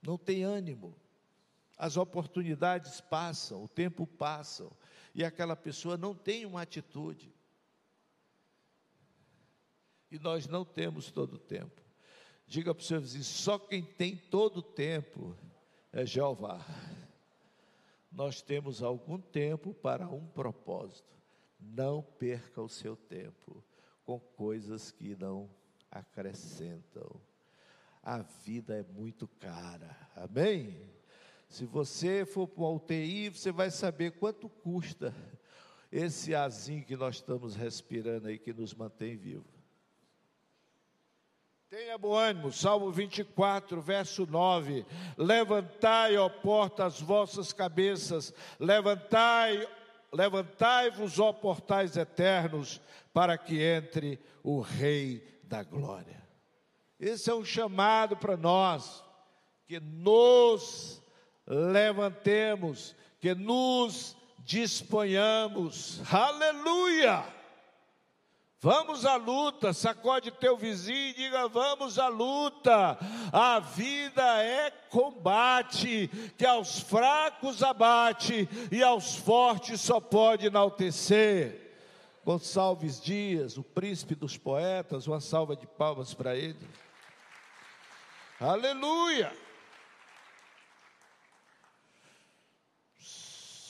[0.00, 0.96] não tem ânimo
[1.76, 4.70] As oportunidades passam, o tempo passa,
[5.14, 7.32] e aquela pessoa não tem uma atitude.
[10.10, 11.80] E nós não temos todo o tempo.
[12.46, 15.36] Diga para o seu vizinho: só quem tem todo o tempo
[15.92, 16.60] é Jeová.
[18.10, 21.14] Nós temos algum tempo para um propósito.
[21.58, 23.64] Não perca o seu tempo
[24.04, 25.50] com coisas que não
[25.90, 27.20] acrescentam.
[28.02, 30.78] A vida é muito cara, amém?
[31.54, 35.14] Se você for para uma UTI, você vai saber quanto custa
[35.90, 39.54] esse azinho que nós estamos respirando aí, que nos mantém vivos.
[41.70, 44.84] Tenha bom ânimo, Salmo 24, verso 9:
[45.16, 49.64] Levantai, ó porta, as vossas cabeças, levantai,
[50.12, 52.80] levantai-vos, ó portais eternos,
[53.12, 56.20] para que entre o Rei da Glória.
[56.98, 59.04] Esse é um chamado para nós,
[59.68, 61.03] que nos
[61.46, 67.24] levantemos, que nos disponhamos, aleluia!
[68.64, 72.96] Vamos à luta, sacode teu vizinho e diga: vamos à luta.
[73.30, 81.76] A vida é combate, que aos fracos abate e aos fortes só pode enaltecer.
[82.24, 86.66] Gonçalves Dias, o príncipe dos poetas, uma salva de palmas para ele.
[88.40, 89.30] Aleluia!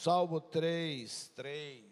[0.04, 1.82] Salmo 3, 3.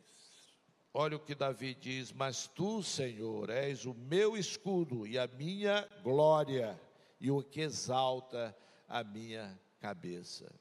[0.93, 5.89] Olha o que Davi diz: Mas tu, Senhor, és o meu escudo e a minha
[6.03, 6.79] glória,
[7.19, 8.55] e o que exalta
[8.87, 10.55] a minha cabeça.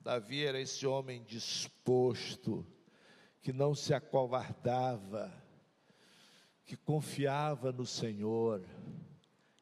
[0.00, 2.66] Davi era esse homem disposto,
[3.42, 5.30] que não se acovardava,
[6.64, 8.64] que confiava no Senhor,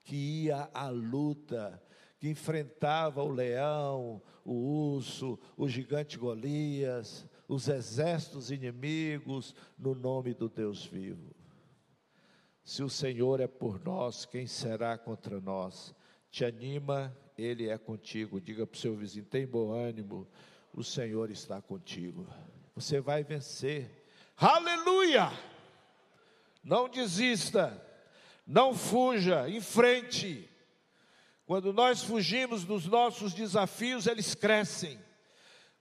[0.05, 1.83] que ia à luta,
[2.19, 4.53] que enfrentava o leão, o
[4.95, 11.35] urso, o gigante Golias, os exércitos inimigos, no nome do Deus vivo.
[12.65, 15.95] Se o Senhor é por nós, quem será contra nós?
[16.31, 18.41] Te anima, Ele é contigo.
[18.41, 20.27] Diga para o seu vizinho: tem bom ânimo,
[20.73, 22.27] o Senhor está contigo.
[22.75, 24.05] Você vai vencer.
[24.37, 25.31] Aleluia!
[26.63, 27.81] Não desista,
[28.45, 30.51] não fuja, em frente.
[31.47, 34.99] Quando nós fugimos dos nossos desafios, eles crescem.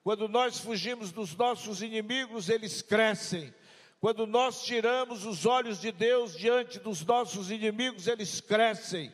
[0.04, 3.52] Quando nós fugimos dos nossos inimigos, eles crescem.
[4.00, 9.12] Quando nós tiramos os olhos de Deus diante dos nossos inimigos, eles crescem.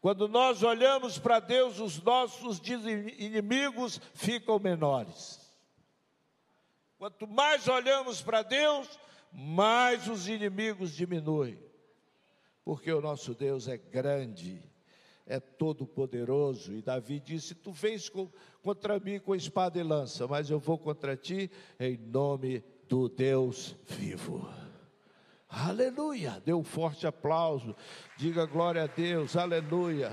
[0.00, 5.40] Quando nós olhamos para Deus, os nossos inimigos ficam menores.
[6.98, 8.88] Quanto mais olhamos para Deus,
[9.32, 11.56] mais os inimigos diminuem.
[12.64, 14.71] Porque o nosso Deus é grande
[15.26, 16.72] é todo poderoso.
[16.72, 18.28] E Davi disse: Tu vens com,
[18.62, 23.76] contra mim com espada e lança, mas eu vou contra ti em nome do Deus
[23.86, 24.48] vivo.
[25.48, 26.40] Aleluia!
[26.44, 27.76] Dê um forte aplauso.
[28.16, 29.36] Diga glória a Deus.
[29.36, 30.10] Aleluia.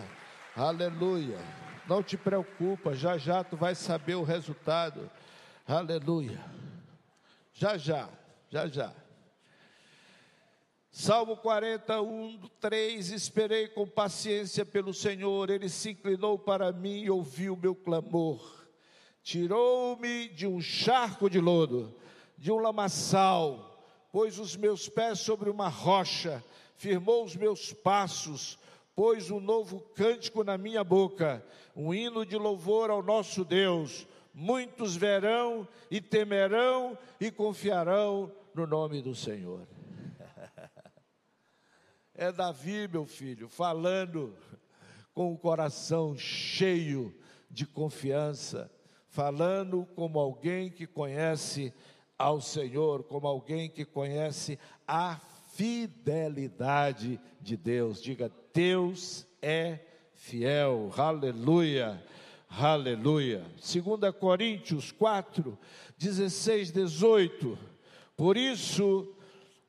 [0.55, 1.37] Aleluia.
[1.87, 5.09] Não te preocupa, já já tu vai saber o resultado.
[5.65, 6.43] Aleluia.
[7.53, 8.09] Já já,
[8.49, 8.93] já já.
[11.01, 17.55] Salmo 41, 3: Esperei com paciência pelo Senhor, ele se inclinou para mim e ouviu
[17.55, 18.65] meu clamor.
[19.23, 21.95] Tirou-me de um charco de lodo,
[22.37, 23.81] de um lamaçal,
[24.11, 26.43] pôs os meus pés sobre uma rocha,
[26.75, 28.59] firmou os meus passos,
[28.93, 31.41] pôs um novo cântico na minha boca,
[31.73, 34.05] um hino de louvor ao nosso Deus.
[34.33, 39.78] Muitos verão e temerão e confiarão no nome do Senhor.
[42.21, 44.35] É Davi, meu filho, falando
[45.13, 47.15] com o coração cheio
[47.49, 48.69] de confiança,
[49.07, 51.73] falando como alguém que conhece
[52.17, 55.17] ao Senhor, como alguém que conhece a
[55.53, 58.03] fidelidade de Deus.
[58.03, 59.79] Diga, Deus é
[60.13, 60.91] fiel.
[60.97, 62.03] Aleluia.
[62.49, 63.45] Aleluia.
[63.55, 65.57] 2 Coríntios 4,
[65.97, 67.57] 16, 18.
[68.17, 69.07] Por isso,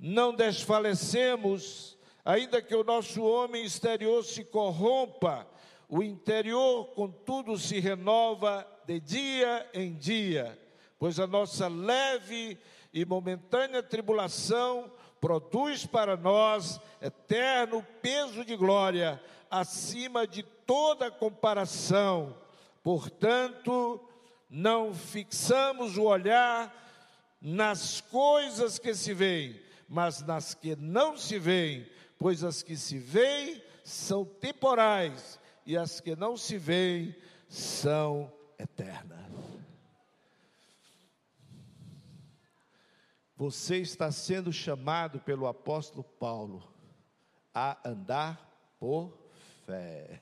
[0.00, 5.46] não desfalecemos Ainda que o nosso homem exterior se corrompa,
[5.88, 10.58] o interior, contudo, se renova de dia em dia,
[10.98, 12.58] pois a nossa leve
[12.92, 14.90] e momentânea tribulação
[15.20, 22.36] produz para nós eterno peso de glória, acima de toda comparação.
[22.82, 24.00] Portanto,
[24.48, 26.74] não fixamos o olhar
[27.40, 31.86] nas coisas que se veem, mas nas que não se veem
[32.20, 37.16] pois as que se veem são temporais e as que não se veem
[37.48, 39.18] são eternas.
[43.34, 46.62] Você está sendo chamado pelo apóstolo Paulo
[47.54, 49.16] a andar por
[49.64, 50.20] fé.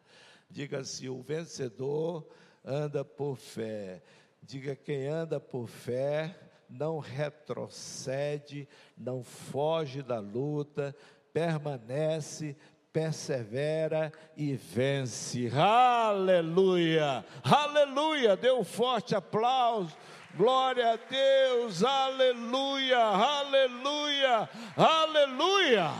[0.48, 2.26] Diga assim: o vencedor
[2.64, 4.02] anda por fé.
[4.42, 10.94] Diga quem anda por fé não retrocede, não foge da luta,
[11.34, 12.56] permanece,
[12.92, 15.50] persevera e vence.
[15.52, 17.24] Aleluia!
[17.42, 18.36] Aleluia!
[18.36, 19.96] Dê um forte aplauso.
[20.36, 25.90] Glória a Deus, aleluia, aleluia, aleluia,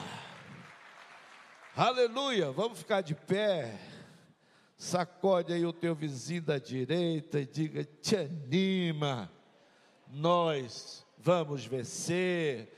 [1.76, 2.51] aleluia.
[2.51, 3.78] Vamos ficar de pé.
[4.76, 9.30] Sacode aí o teu vizinho da direita e diga: te anima,
[10.09, 12.72] nós vamos vencer,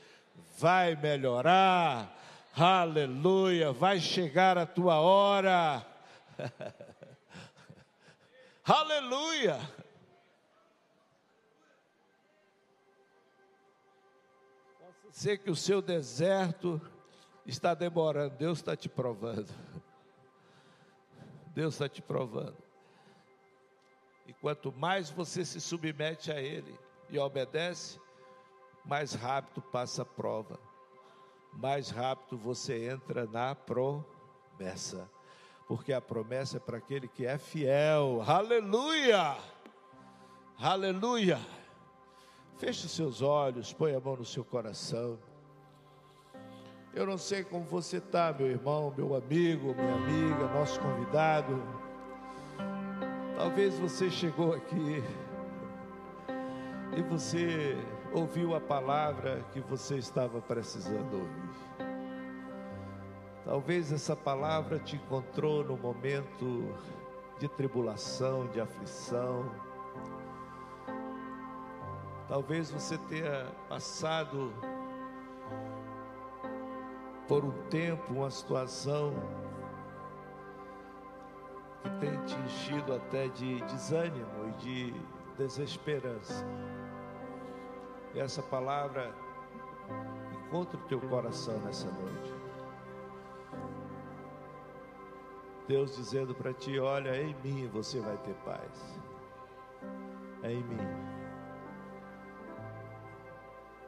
[0.57, 2.16] vai melhorar,
[2.57, 5.85] aleluia, vai chegar a tua hora,
[8.65, 9.59] aleluia.
[15.11, 16.79] Sei que o seu deserto
[17.43, 19.51] está demorando, Deus está te provando.
[21.55, 22.57] Deus está te provando.
[24.27, 26.77] E quanto mais você se submete a Ele
[27.09, 27.99] e obedece,
[28.85, 30.59] mais rápido passa a prova,
[31.57, 35.09] mais rápido você entra na promessa,
[35.67, 38.23] porque a promessa é para aquele que é fiel.
[38.25, 39.35] Aleluia!
[40.59, 41.39] Aleluia!
[42.57, 45.17] Feche os seus olhos, põe a mão no seu coração.
[46.93, 51.61] Eu não sei como você está, meu irmão, meu amigo, minha amiga, nosso convidado.
[53.35, 55.03] Talvez você chegou aqui
[56.95, 57.77] e você
[58.17, 61.87] ouviu a palavra que você estava precisando ouvir.
[63.45, 66.75] Talvez essa palavra te encontrou no momento
[67.39, 69.49] de tribulação, de aflição.
[72.27, 74.51] Talvez você tenha passado
[77.27, 79.13] por um tempo, uma situação
[81.83, 84.93] que tem te enchido até de desânimo e de
[85.37, 86.45] desesperança.
[88.15, 89.13] Essa palavra
[90.31, 92.33] encontra o teu coração nessa noite.
[95.67, 98.99] Deus dizendo para ti: Olha, em mim você vai ter paz.
[100.41, 100.77] É em mim.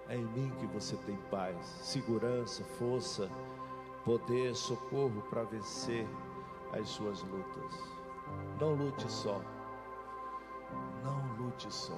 [0.10, 3.30] É em mim que você tem paz, segurança, força,
[4.04, 6.08] poder, socorro para vencer
[6.74, 8.00] as suas lutas.
[8.60, 9.42] Não lute só.
[11.04, 11.98] Não lute só.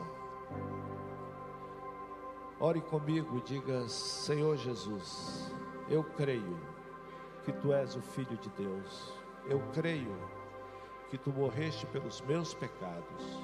[2.63, 5.51] Ore comigo, diga: Senhor Jesus,
[5.89, 6.59] eu creio
[7.43, 9.13] que tu és o Filho de Deus.
[9.49, 10.15] Eu creio
[11.09, 13.39] que tu morreste pelos meus pecados,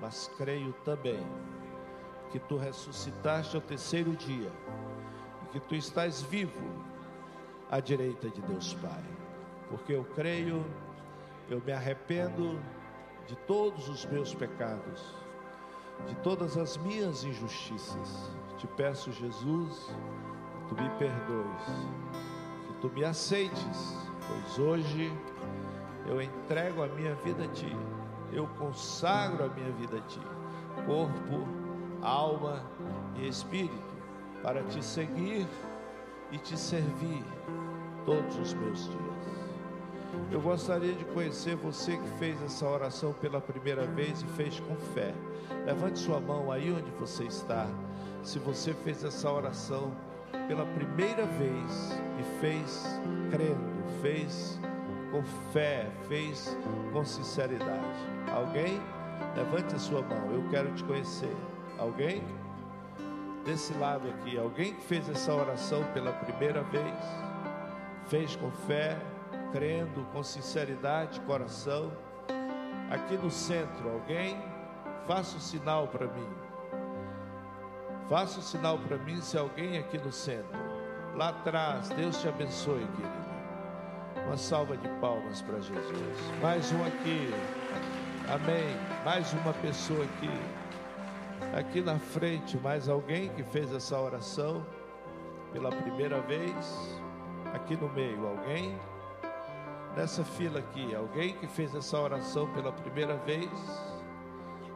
[0.00, 1.20] mas creio também
[2.30, 4.52] que tu ressuscitaste ao terceiro dia
[5.46, 6.84] e que tu estás vivo
[7.72, 9.04] à direita de Deus Pai.
[9.68, 10.64] Porque eu creio,
[11.48, 12.62] eu me arrependo
[13.26, 15.12] de todos os meus pecados,
[16.06, 18.30] de todas as minhas injustiças.
[18.60, 19.86] Te peço, Jesus,
[20.68, 21.64] que tu me perdoes,
[22.66, 23.96] que tu me aceites,
[24.28, 25.10] pois hoje
[26.06, 27.74] eu entrego a minha vida a ti,
[28.30, 30.20] eu consagro a minha vida a ti,
[30.84, 31.48] corpo,
[32.02, 32.62] alma
[33.16, 33.96] e espírito,
[34.42, 35.48] para te seguir
[36.30, 37.24] e te servir
[38.04, 39.40] todos os meus dias.
[40.30, 44.76] Eu gostaria de conhecer você que fez essa oração pela primeira vez e fez com
[44.92, 45.14] fé.
[45.64, 47.66] Levante sua mão aí onde você está.
[48.22, 49.92] Se você fez essa oração
[50.46, 53.00] pela primeira vez e fez
[53.30, 54.60] crendo, fez
[55.10, 56.56] com fé, fez
[56.92, 57.98] com sinceridade.
[58.32, 58.80] Alguém?
[59.34, 61.34] Levante a sua mão, eu quero te conhecer.
[61.78, 62.22] Alguém?
[63.44, 66.94] Desse lado aqui, alguém que fez essa oração pela primeira vez,
[68.08, 68.98] fez com fé,
[69.50, 71.90] crendo, com sinceridade, coração.
[72.90, 74.36] Aqui no centro, alguém?
[75.06, 76.49] Faça o um sinal para mim.
[78.10, 80.58] Faça o um sinal para mim se alguém aqui no centro.
[81.14, 84.26] Lá atrás, Deus te abençoe, querido.
[84.26, 86.18] Uma salva de palmas para Jesus.
[86.42, 87.32] Mais um aqui.
[88.28, 88.76] Amém.
[89.04, 90.28] Mais uma pessoa aqui.
[91.56, 94.66] Aqui na frente, mais alguém que fez essa oração
[95.52, 96.98] pela primeira vez?
[97.54, 98.76] Aqui no meio, alguém?
[99.96, 103.48] Nessa fila aqui, alguém que fez essa oração pela primeira vez?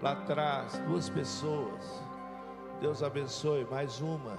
[0.01, 2.04] Lá atrás, duas pessoas.
[2.85, 4.37] Deus abençoe, mais uma.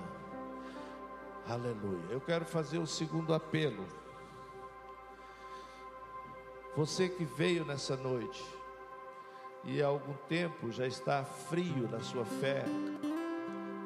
[1.49, 2.11] Aleluia.
[2.11, 3.83] Eu quero fazer o segundo apelo.
[6.75, 8.45] Você que veio nessa noite,
[9.63, 12.63] e há algum tempo já está frio na sua fé,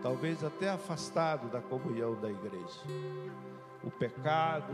[0.04, 2.82] talvez até afastado da comunhão da igreja.
[3.82, 4.74] O pecado,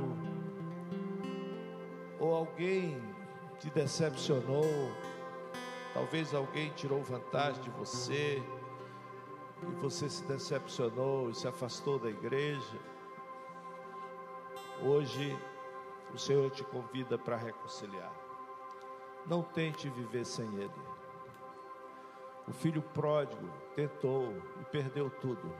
[2.20, 3.00] ou alguém
[3.60, 4.92] te decepcionou,
[5.94, 8.42] talvez alguém tirou vantagem de você,
[9.64, 12.80] e você se decepcionou e se afastou da igreja.
[14.82, 15.38] Hoje,
[16.14, 18.14] o Senhor te convida para reconciliar.
[19.26, 20.96] Não tente viver sem Ele.
[22.48, 24.32] O filho pródigo tentou
[24.62, 25.52] e perdeu tudo,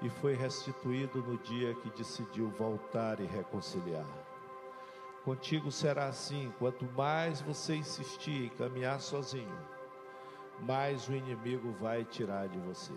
[0.00, 4.06] e foi restituído no dia que decidiu voltar e reconciliar.
[5.22, 9.54] Contigo será assim: quanto mais você insistir em caminhar sozinho,
[10.62, 12.92] mais o inimigo vai tirar de você.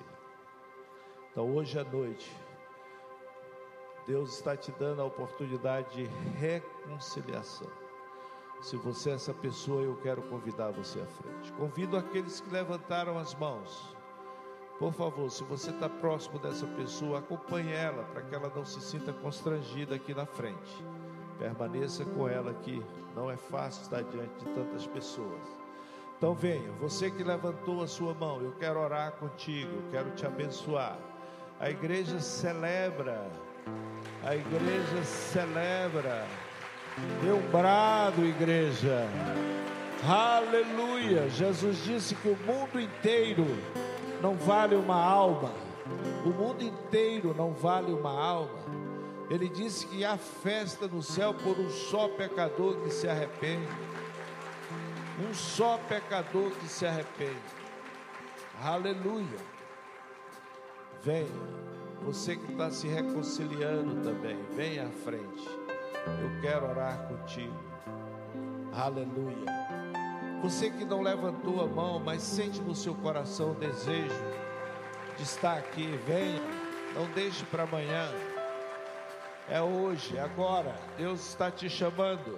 [1.32, 2.32] Então, hoje à noite,
[4.06, 6.04] Deus está te dando a oportunidade de
[6.38, 7.70] reconciliação.
[8.62, 11.52] Se você é essa pessoa, eu quero convidar você à frente.
[11.54, 13.96] Convido aqueles que levantaram as mãos.
[14.80, 18.82] Por favor, se você está próximo dessa pessoa, acompanhe ela para que ela não se
[18.82, 20.84] sinta constrangida aqui na frente.
[21.40, 22.84] Permaneça com ela aqui.
[23.16, 25.63] Não é fácil estar diante de tantas pessoas.
[26.24, 30.26] Então venha, você que levantou a sua mão, eu quero orar contigo, eu quero te
[30.26, 30.98] abençoar.
[31.60, 33.30] A igreja celebra,
[34.24, 36.26] a igreja celebra
[37.22, 39.06] Dê um brado, igreja.
[40.08, 41.30] Aleluia.
[41.30, 43.46] Jesus disse que o mundo inteiro
[44.22, 45.52] não vale uma alma.
[46.26, 48.64] O mundo inteiro não vale uma alma.
[49.30, 53.68] Ele disse que há festa no céu por um só pecador que se arrepende.
[55.20, 57.38] Um só pecador que se arrepende.
[58.62, 59.40] Aleluia.
[61.04, 61.64] Venha.
[62.02, 65.48] Você que está se reconciliando também, venha à frente.
[66.06, 67.58] Eu quero orar contigo.
[68.74, 69.46] Aleluia.
[70.42, 74.22] Você que não levantou a mão, mas sente no seu coração o desejo
[75.16, 76.42] de estar aqui, venha.
[76.94, 78.10] Não deixe para amanhã.
[79.50, 80.76] É hoje, agora.
[80.98, 82.38] Deus está te chamando.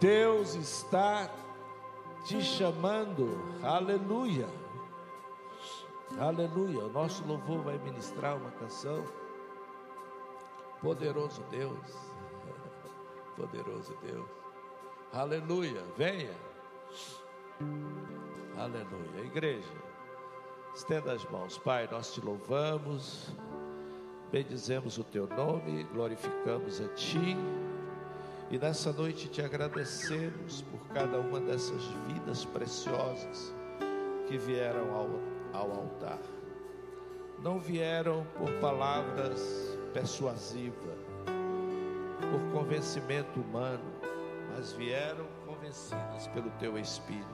[0.00, 1.30] Deus está
[2.24, 3.38] te chamando.
[3.62, 4.48] Aleluia.
[6.18, 6.86] Aleluia.
[6.86, 9.04] O nosso louvor vai ministrar uma canção.
[10.80, 11.94] Poderoso Deus,
[13.36, 14.26] poderoso Deus,
[15.12, 16.34] aleluia, venha,
[18.56, 19.74] aleluia, igreja,
[20.74, 23.30] estenda as mãos, Pai, nós te louvamos,
[24.32, 27.36] bendizemos o teu nome, glorificamos a Ti,
[28.50, 33.54] e nessa noite te agradecemos por cada uma dessas vidas preciosas
[34.26, 35.08] que vieram ao,
[35.52, 36.18] ao altar,
[37.38, 40.98] não vieram por palavras persuasiva,
[42.18, 43.84] por convencimento humano,
[44.52, 47.24] mas vieram convencidas pelo teu Espírito,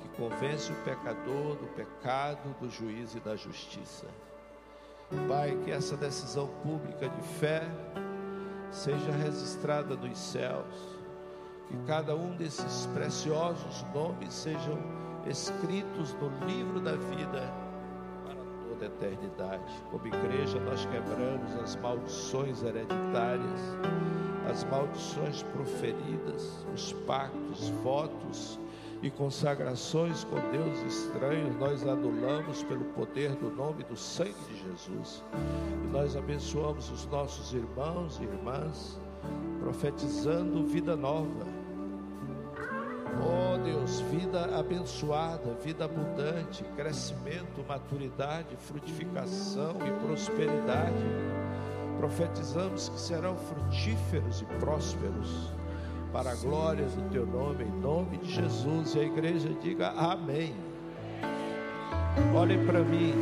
[0.00, 4.06] que convence o pecador do pecado, do juízo e da justiça.
[5.28, 7.62] Pai, que essa decisão pública de fé
[8.72, 10.98] seja registrada nos céus,
[11.68, 14.78] que cada um desses preciosos nomes sejam
[15.26, 17.62] escritos no livro da vida
[18.82, 19.72] da eternidade.
[19.90, 23.60] Como igreja, nós quebramos as maldições hereditárias,
[24.50, 28.58] as maldições proferidas, os pactos, votos
[29.02, 35.24] e consagrações com Deus estranhos, nós anulamos pelo poder do nome do sangue de Jesus.
[35.84, 39.00] E nós abençoamos os nossos irmãos e irmãs,
[39.60, 41.62] profetizando vida nova
[43.20, 51.04] Oh Deus, vida abençoada, vida abundante, crescimento, maturidade, frutificação e prosperidade.
[51.98, 55.52] Profetizamos que serão frutíferos e prósperos
[56.12, 58.94] para a glória do teu nome, em nome de Jesus.
[58.94, 60.54] E a igreja diga amém.
[62.34, 63.14] Olhem para mim.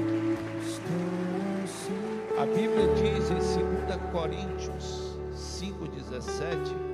[2.37, 6.91] A Bíblia diz em 2 Coríntios 5,17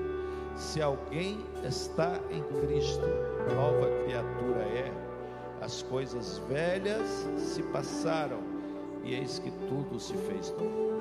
[0.56, 3.06] se alguém está em Cristo,
[3.54, 4.92] nova criatura é.
[5.60, 8.40] As coisas velhas se passaram
[9.04, 10.98] e eis que tudo se fez novo.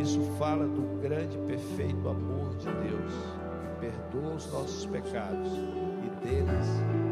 [0.00, 3.12] Isso fala do grande e perfeito amor de Deus,
[3.82, 6.68] perdoa os nossos pecados e deles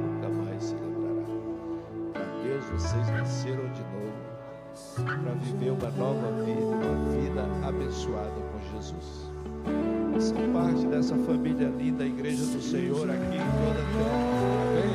[0.07, 1.27] nunca mais se lembrará.
[2.15, 4.15] Para Deus, vocês nasceram de novo
[4.95, 9.31] para viver uma nova vida, uma vida abençoada com Jesus
[10.21, 14.19] façam parte dessa família linda, a Igreja do Senhor aqui em toda a terra.
[14.69, 14.93] Amém?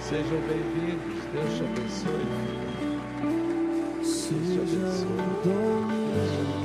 [0.00, 1.22] Sejam bem-vindos.
[1.32, 2.26] Deus te abençoe.
[4.00, 6.61] Deus te abençoe.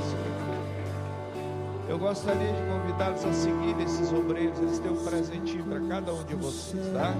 [1.90, 4.60] Eu gostaria de convidá-los a seguir esses obreiros.
[4.60, 7.16] Eles têm um presentinho para cada um de vocês, tá?